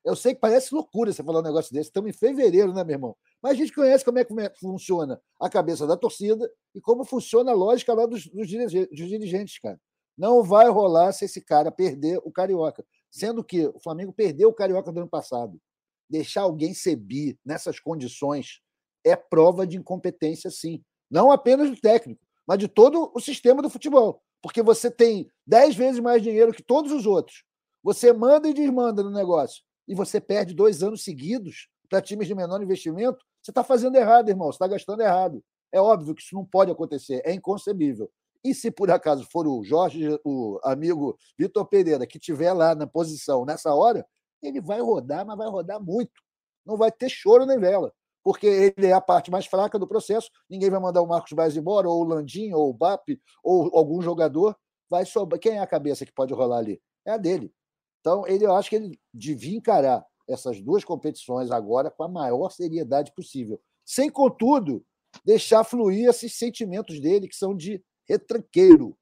[0.04, 1.88] Eu sei que parece loucura você falar um negócio desse.
[1.88, 3.16] Estamos em fevereiro, né, meu irmão?
[3.42, 7.50] Mas a gente conhece como é que funciona a cabeça da torcida e como funciona
[7.50, 9.78] a lógica lá dos, dos, dirigentes, cara.
[10.16, 12.84] Não vai rolar se esse cara perder o Carioca.
[13.10, 15.60] Sendo que o Flamengo perdeu o Carioca do ano passado.
[16.08, 18.60] Deixar alguém ser bi nessas condições
[19.04, 20.82] é prova de incompetência, sim.
[21.10, 24.22] Não apenas do técnico, mas de todo o sistema do futebol.
[24.42, 27.44] Porque você tem dez vezes mais dinheiro que todos os outros.
[27.82, 32.34] Você manda e desmanda no negócio e você perde dois anos seguidos para times de
[32.34, 35.42] menor investimento, você está fazendo errado, irmão, você está gastando errado.
[35.72, 38.08] É óbvio que isso não pode acontecer, é inconcebível.
[38.44, 42.86] E se por acaso for o Jorge, o amigo Vitor Pereira, que estiver lá na
[42.86, 44.06] posição nessa hora,
[44.40, 46.22] ele vai rodar, mas vai rodar muito.
[46.64, 50.30] Não vai ter choro nem vela, porque ele é a parte mais fraca do processo.
[50.48, 54.00] Ninguém vai mandar o Marcos Baez embora, ou o Landim, ou o BAP, ou algum
[54.00, 54.56] jogador.
[54.88, 55.40] Vai sobrar.
[55.40, 56.80] Quem é a cabeça que pode rolar ali?
[57.04, 57.52] É a dele.
[58.00, 62.50] Então, ele, eu acho que ele devia encarar essas duas competições agora com a maior
[62.50, 64.84] seriedade possível, sem, contudo,
[65.24, 68.96] deixar fluir esses sentimentos dele que são de retranqueiro.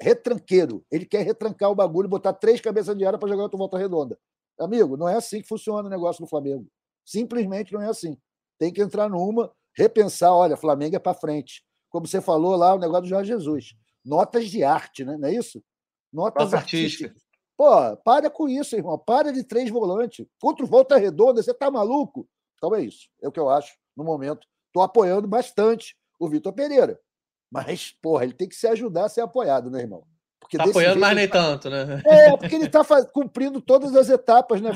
[0.00, 0.84] Retranqueiro.
[0.90, 4.18] Ele quer retrancar o bagulho, botar três cabeças de área para jogar outra volta redonda.
[4.58, 6.66] Amigo, não é assim que funciona o negócio no Flamengo.
[7.04, 8.16] Simplesmente não é assim.
[8.58, 11.64] Tem que entrar numa, repensar, olha, Flamengo é para frente.
[11.88, 13.74] Como você falou lá, o negócio do Jorge Jesus.
[14.04, 15.16] Notas de arte, né?
[15.16, 15.62] não é isso?
[16.12, 17.22] Notas artísticas.
[17.60, 18.98] Pô, para com isso, irmão.
[18.98, 20.24] Para de três volantes.
[20.40, 22.26] Contra o Volta Redonda, você tá maluco?
[22.56, 23.10] Então é isso.
[23.22, 26.98] É o que eu acho no momento Estou apoiando bastante o Vitor Pereira.
[27.52, 30.06] Mas, porra, ele tem que se ajudar a ser apoiado, né, irmão?
[30.40, 31.34] Porque tá apoiando, mas nem tá...
[31.34, 32.00] tanto, né?
[32.06, 34.70] É, porque ele está cumprindo todas as etapas, né?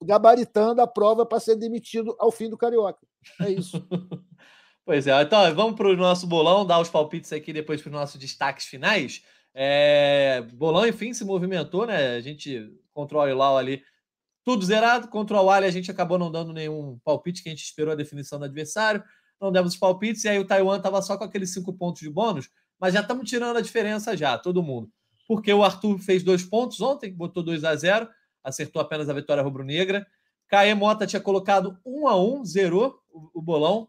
[0.00, 3.04] Gabaritando a prova para ser demitido ao fim do Carioca.
[3.40, 3.84] É isso.
[4.86, 7.94] pois é, então vamos para o nosso bolão, dar os palpites aqui depois para os
[7.94, 9.24] nossos destaques finais.
[9.60, 10.42] É...
[10.54, 12.14] Bolão, enfim, se movimentou, né?
[12.16, 13.82] A gente contra o Al ali,
[14.44, 15.08] tudo zerado.
[15.08, 17.96] Contra o Ali, a gente acabou não dando nenhum palpite, que a gente esperou a
[17.96, 19.02] definição do adversário.
[19.40, 22.10] Não demos os palpites, e aí o Taiwan estava só com aqueles cinco pontos de
[22.10, 22.48] bônus,
[22.78, 24.90] mas já estamos tirando a diferença já, todo mundo
[25.28, 28.08] porque o Arthur fez dois pontos ontem, botou 2 a 0
[28.42, 30.06] acertou apenas a vitória rubro-negra.
[30.48, 33.88] Caê Mota tinha colocado 1 a 1 zerou o, o bolão.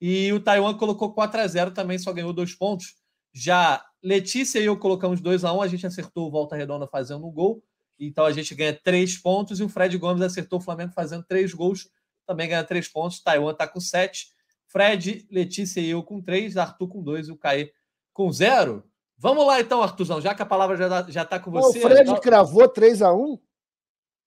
[0.00, 2.96] E o Taiwan colocou 4 a 0 também, só ganhou dois pontos.
[3.32, 7.26] Já Letícia e eu colocamos 2 a 1 a gente acertou o Volta Redonda fazendo
[7.26, 7.62] um gol.
[7.98, 9.60] Então a gente ganha três pontos.
[9.60, 11.88] E o Fred Gomes acertou o Flamengo fazendo três gols,
[12.26, 13.20] também ganha três pontos.
[13.22, 14.28] Taiwan está com sete.
[14.66, 17.72] Fred, Letícia e eu com três, Arthur com dois e o Caê
[18.12, 18.84] com zero.
[19.18, 21.78] Vamos lá então, Artuzão, já que a palavra já está já tá com você.
[21.78, 22.20] O Fred tá...
[22.20, 23.38] cravou 3 a 1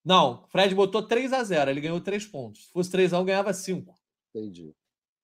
[0.06, 2.66] Não, Fred botou 3 a 0 ele ganhou 3 pontos.
[2.66, 3.96] Se fosse 3 a 1 ganhava 5.
[4.30, 4.76] Entendi.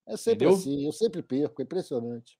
[0.07, 0.59] É sempre Entendeu?
[0.59, 2.39] assim, eu sempre perco, é impressionante.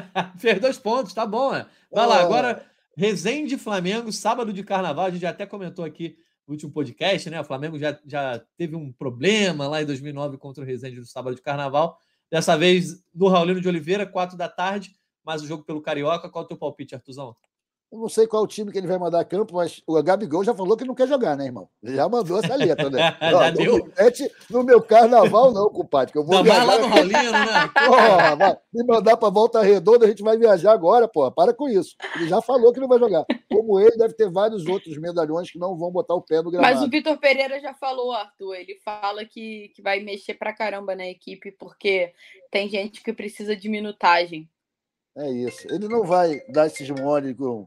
[0.38, 1.66] Fez dois pontos, tá bom, né?
[1.90, 2.06] Vai é.
[2.06, 2.66] lá, agora,
[2.96, 6.16] Resende Flamengo, sábado de carnaval, a gente já até comentou aqui
[6.46, 7.40] no último podcast, né?
[7.40, 11.34] O Flamengo já, já teve um problema lá em 2009 contra o Resende no sábado
[11.34, 11.98] de carnaval.
[12.30, 14.94] Dessa vez no Raulino de Oliveira, 4 da tarde
[15.26, 16.30] mais o jogo pelo Carioca.
[16.30, 17.34] Qual é o teu palpite, Artuzão?
[17.90, 20.42] Eu não sei qual o time que ele vai mandar a campo, mas o Gabigol
[20.42, 21.68] já falou que não quer jogar, né, irmão?
[21.84, 22.98] Já mandou essa letra, né?
[23.22, 23.92] já não, deu?
[23.96, 26.12] Mete no meu carnaval, não, compadre.
[26.12, 27.70] Que eu vou não, vai lá no Rolinho, né?
[27.86, 31.30] Porra, vai me mandar para Volta Redonda, a gente vai viajar agora, porra.
[31.30, 31.94] Para com isso.
[32.16, 33.24] Ele já falou que não vai jogar.
[33.48, 36.74] Como ele, deve ter vários outros medalhões que não vão botar o pé no gramado.
[36.74, 38.54] Mas o Vitor Pereira já falou, Arthur.
[38.56, 42.12] Ele fala que, que vai mexer pra caramba na equipe, porque
[42.50, 44.48] tem gente que precisa de minutagem.
[45.16, 45.66] É isso.
[45.72, 47.66] Ele não vai dar esses mole com,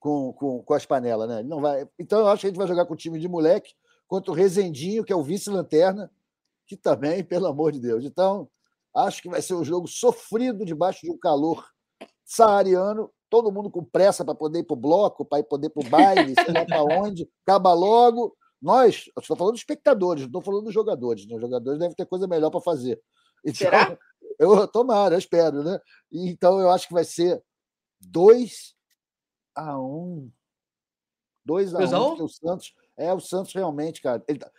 [0.00, 1.40] com, com, com as panelas, né?
[1.40, 1.86] Ele não vai.
[1.98, 3.74] Então, eu acho que a gente vai jogar com o time de moleque
[4.08, 6.10] contra o Rezendinho, que é o vice-lanterna,
[6.66, 8.04] que também, pelo amor de Deus.
[8.04, 8.48] Então,
[8.96, 11.64] acho que vai ser um jogo sofrido debaixo de um calor
[12.24, 15.86] saariano, todo mundo com pressa para poder ir para o bloco, para poder ir para
[15.86, 18.34] o baile, sei lá para onde, acaba logo.
[18.60, 21.26] Nós, estou falando dos espectadores, não estou falando dos jogadores.
[21.26, 21.34] Né?
[21.34, 23.00] Os jogadores devem ter coisa melhor para fazer.
[23.44, 23.98] Então, Será?
[24.38, 25.78] Eu tomara, eu espero, né?
[26.10, 27.42] Então eu acho que vai ser
[28.00, 28.74] 2
[29.68, 30.30] a 1 um.
[31.44, 34.22] 2 a 1 um, porque o Santos é o Santos realmente, cara.
[34.28, 34.50] Ele, tá,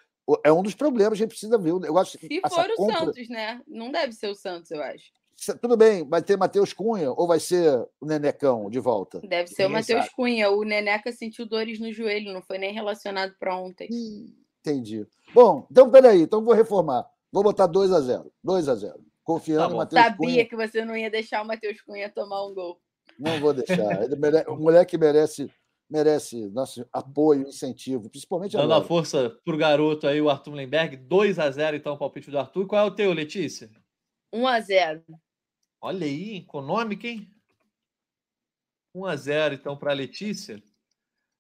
[0.44, 1.72] é um dos problemas, a gente precisa ver.
[1.72, 3.00] Eu acho Se for o compra...
[3.00, 3.62] Santos, né?
[3.68, 5.12] Não deve ser o Santos, eu acho.
[5.60, 9.20] Tudo bem, vai ter Matheus Cunha ou vai ser o Nenecão de volta?
[9.22, 10.52] Deve ser Ninguém o Matheus Cunha.
[10.52, 13.90] O Neneca sentiu dores no joelho, não foi nem relacionado para ontem.
[14.60, 15.08] Entendi.
[15.34, 17.10] Bom, então peraí, então vou reformar.
[17.32, 20.46] Vou botar 2 a 0 2 a 0 Confiando tá no Matheus Sabia Cunha.
[20.46, 22.80] que você não ia deixar o Matheus Cunha tomar um gol.
[23.20, 24.04] Não vou deixar.
[24.04, 24.44] Ele mere...
[24.48, 25.52] O moleque merece,
[25.90, 28.84] merece nosso apoio, incentivo, principalmente Dando agora.
[28.84, 30.98] a força pro garoto aí, o Arthur Lemberg.
[30.98, 32.68] 2 a 0 então, o palpite do Arthur.
[32.68, 33.70] Qual é o teu, Letícia?
[34.34, 35.04] 1 a 0
[35.82, 37.28] Olha aí, econômico, hein?
[38.94, 40.62] 1 a 0 então, para a Letícia.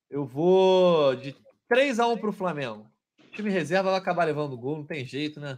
[0.09, 1.35] Eu vou de
[1.69, 2.89] 3 a 1 para o Flamengo.
[3.19, 5.57] O time reserva vai acabar levando gol, não tem jeito, né?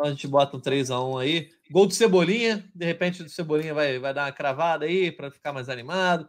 [0.00, 1.50] Então a gente bota um 3x1 aí.
[1.70, 5.52] Gol do Cebolinha, de repente o Cebolinha vai, vai dar uma cravada aí para ficar
[5.52, 6.26] mais animado.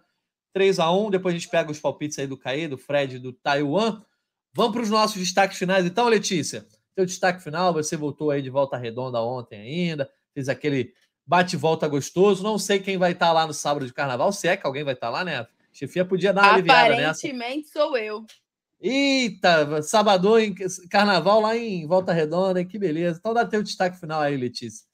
[0.54, 4.02] 3x1, depois a gente pega os palpites aí do Caí, do Fred, do Taiwan.
[4.54, 5.86] Vamos para os nossos destaques finais.
[5.86, 10.94] Então, Letícia, teu destaque final, você voltou aí de volta redonda ontem ainda, fez aquele
[11.26, 12.44] bate-volta gostoso.
[12.44, 14.96] Não sei quem vai estar lá no sábado de carnaval, se é que alguém vai
[14.96, 15.48] estar lá, né?
[15.72, 17.26] Chefia podia dar uma aliviada nessa.
[17.26, 18.26] Aparentemente sou eu.
[18.84, 20.56] Eita, sábado em
[20.90, 23.20] carnaval lá em Volta Redonda, que beleza.
[23.20, 24.88] Então dá teu destaque final aí, Letícia.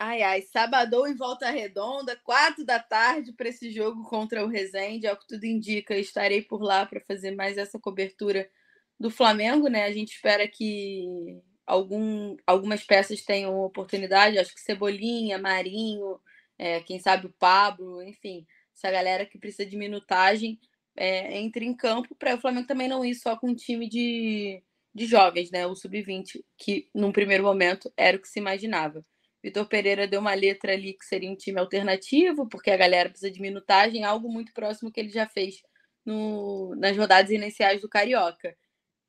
[0.00, 5.06] Ai, ai, sábado em Volta Redonda, quatro da tarde para esse jogo contra o Resende,
[5.06, 5.96] é o que tudo indica.
[5.96, 8.50] Estarei por lá para fazer mais essa cobertura
[8.98, 9.84] do Flamengo, né?
[9.84, 16.20] A gente espera que algum, algumas peças tenham oportunidade, acho que Cebolinha, Marinho,
[16.58, 18.44] é, quem sabe o Pablo, enfim,
[18.74, 20.58] essa galera que precisa de minutagem
[20.98, 24.62] é, entre em campo para o Flamengo também não ir só com um time de,
[24.92, 25.66] de jovens, né?
[25.66, 29.04] O sub-20, que num primeiro momento era o que se imaginava.
[29.42, 33.30] Vitor Pereira deu uma letra ali que seria um time alternativo, porque a galera precisa
[33.30, 35.62] de minutagem, algo muito próximo que ele já fez
[36.04, 38.56] no, nas rodadas iniciais do Carioca.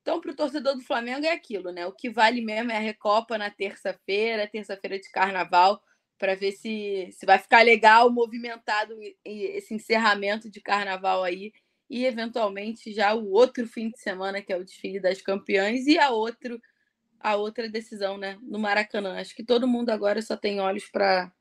[0.01, 1.87] Então, para o torcedor do Flamengo é aquilo, né?
[1.87, 5.81] O que vale mesmo é a Recopa na terça-feira, terça-feira de carnaval,
[6.19, 8.93] para ver se, se vai ficar legal, movimentado
[9.25, 11.51] esse encerramento de carnaval aí
[11.89, 15.97] e eventualmente já o outro fim de semana, que é o desfile das campeãs, e
[15.97, 16.61] a outro
[17.19, 18.37] a outra decisão, né?
[18.41, 19.19] No Maracanã.
[19.19, 21.31] Acho que todo mundo agora só tem olhos para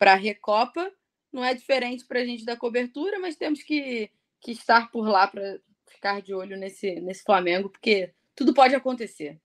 [0.00, 0.90] a Recopa.
[1.32, 5.26] Não é diferente para a gente da cobertura, mas temos que, que estar por lá
[5.26, 9.40] para ficar de olho nesse, nesse Flamengo, porque tudo pode acontecer.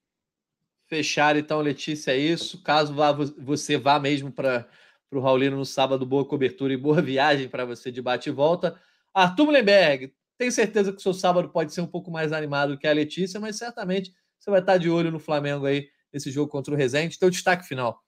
[0.87, 2.61] Fechar então, Letícia, é isso.
[2.61, 4.67] Caso vá, você vá mesmo para
[5.09, 8.79] o Raulino no sábado, boa cobertura e boa viagem para você de bate e volta.
[9.13, 12.87] Arthur Mullenberg, tenho certeza que o seu sábado pode ser um pouco mais animado que
[12.87, 16.73] a Letícia, mas certamente você vai estar de olho no Flamengo aí nesse jogo contra
[16.73, 17.19] o Rezende.
[17.19, 18.01] Teu destaque final.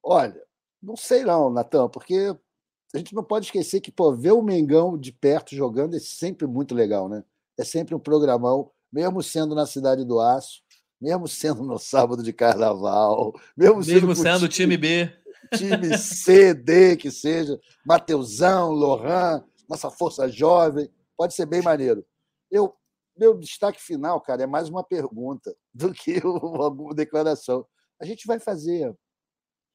[0.00, 0.40] Olha,
[0.80, 2.32] não sei não, Natan, porque
[2.94, 6.46] a gente não pode esquecer que pô, ver o Mengão de perto jogando é sempre
[6.46, 7.24] muito legal, né?
[7.58, 10.62] É sempre um programão, mesmo sendo na Cidade do Aço,
[11.00, 15.12] mesmo sendo no sábado de carnaval, mesmo, mesmo sendo, o time B.
[15.56, 22.06] Time C, D, que seja, Mateusão, Lohan, nossa força jovem, pode ser bem maneiro.
[22.50, 22.76] Eu,
[23.16, 27.66] meu destaque final, cara, é mais uma pergunta do que uma declaração.
[28.00, 28.94] A gente vai fazer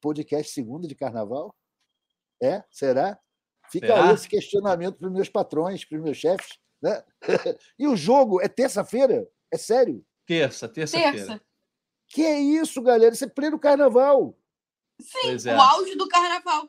[0.00, 1.54] podcast segunda de carnaval?
[2.42, 2.62] É?
[2.70, 3.18] Será?
[3.70, 4.08] Fica Será?
[4.08, 6.58] aí esse questionamento para os meus patrões, para os meus chefes.
[6.82, 7.02] Né?
[7.78, 9.26] e o jogo é terça-feira?
[9.52, 10.04] É sério?
[10.26, 11.12] Terça, terça-feira.
[11.12, 11.40] Terça.
[12.08, 13.14] Que é isso, galera?
[13.14, 14.36] Isso é pleno carnaval.
[15.00, 15.56] Sim, é.
[15.56, 16.68] o auge do carnaval.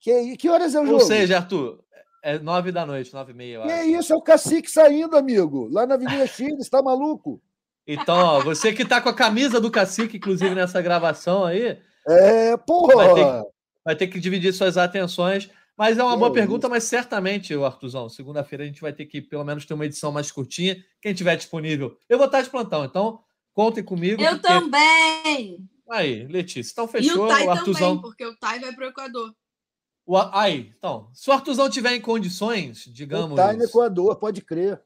[0.00, 1.00] Que, que horas é o jogo?
[1.00, 1.84] Ou seja, Arthur,
[2.22, 3.62] é nove da noite, nove e meia.
[3.62, 3.88] Que acho.
[3.88, 4.12] isso?
[4.12, 5.68] É o cacique saindo, amigo.
[5.70, 7.42] Lá na Avenida Chile, você tá maluco?
[7.86, 11.78] Então, ó, você que tá com a camisa do cacique, inclusive nessa gravação aí.
[12.06, 12.94] É, porra!
[12.94, 13.46] Vai ter,
[13.84, 15.50] vai ter que dividir suas atenções.
[15.78, 19.44] Mas é uma boa pergunta, mas certamente, Artuzão, segunda-feira a gente vai ter que pelo
[19.44, 20.76] menos ter uma edição mais curtinha.
[21.00, 23.20] Quem tiver disponível, eu vou estar de plantão, então
[23.54, 24.20] contem comigo.
[24.20, 24.48] Eu porque...
[24.48, 25.58] também!
[25.88, 27.16] Aí, Letícia, então fechou.
[27.16, 27.88] E o Tai o Artuzão...
[27.90, 29.32] também, porque o Tai vai para o Equador.
[30.08, 33.36] O, aí, então, se o Artuzão tiver em condições, digamos.
[33.36, 34.80] Tá no Equador, pode crer.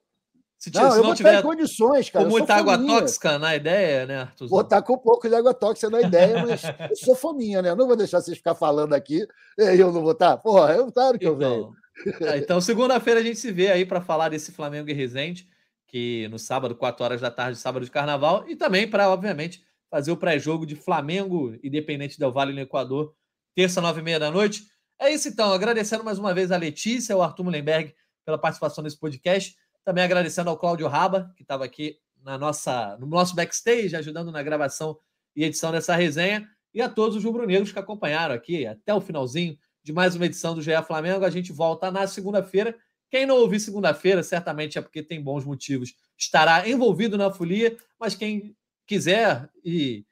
[0.58, 2.24] Se, não, se não tiver em condições, cara.
[2.24, 2.98] Com muita água fominha.
[2.98, 4.48] tóxica na ideia, né, Artuzão?
[4.48, 7.68] Vou estar com um pouco de água tóxica na ideia, mas eu sou fominha, né?
[7.70, 9.24] Eu não vou deixar vocês ficar falando aqui
[9.56, 10.38] e eu não vou estar.
[10.38, 11.72] Porra, eu claro que então, eu
[12.10, 12.28] venho.
[12.28, 15.48] É, então, segunda-feira a gente se vê aí para falar desse Flamengo e Resende,
[15.86, 20.10] que no sábado, 4 horas da tarde, sábado de carnaval, e também para, obviamente, fazer
[20.10, 23.14] o pré-jogo de Flamengo, Independente Del Vale no Equador,
[23.54, 24.71] terça, nove e meia da noite.
[25.02, 27.92] É isso então, agradecendo mais uma vez a Letícia, o Arthur Mullenberg
[28.24, 29.56] pela participação nesse podcast.
[29.84, 34.44] Também agradecendo ao Cláudio Raba, que estava aqui na nossa, no nosso backstage, ajudando na
[34.44, 34.96] gravação
[35.34, 36.48] e edição dessa resenha.
[36.72, 40.54] E a todos os rubro-negros que acompanharam aqui até o finalzinho de mais uma edição
[40.54, 41.24] do GE Flamengo.
[41.24, 42.72] A gente volta na segunda-feira.
[43.10, 48.14] Quem não ouvir segunda-feira, certamente é porque tem bons motivos, estará envolvido na folia, mas
[48.14, 50.06] quem quiser e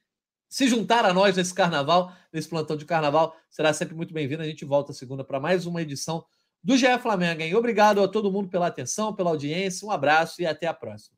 [0.51, 4.43] se juntar a nós nesse carnaval, nesse plantão de carnaval, será sempre muito bem-vindo.
[4.43, 6.25] A gente volta segunda para mais uma edição
[6.63, 7.41] do GE Flamengo.
[7.41, 7.55] Hein?
[7.55, 9.87] Obrigado a todo mundo pela atenção, pela audiência.
[9.87, 11.17] Um abraço e até a próxima.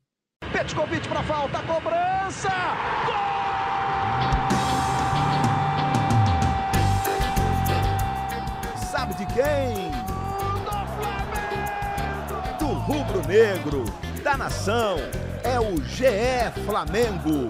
[0.75, 2.49] convite para falta, cobrança!
[3.07, 3.23] Gol!
[8.91, 9.91] Sabe de quem?
[10.63, 12.59] Do Flamengo!
[12.59, 13.83] Do rubro-negro,
[14.23, 14.97] da nação,
[15.43, 17.47] é o GE Flamengo.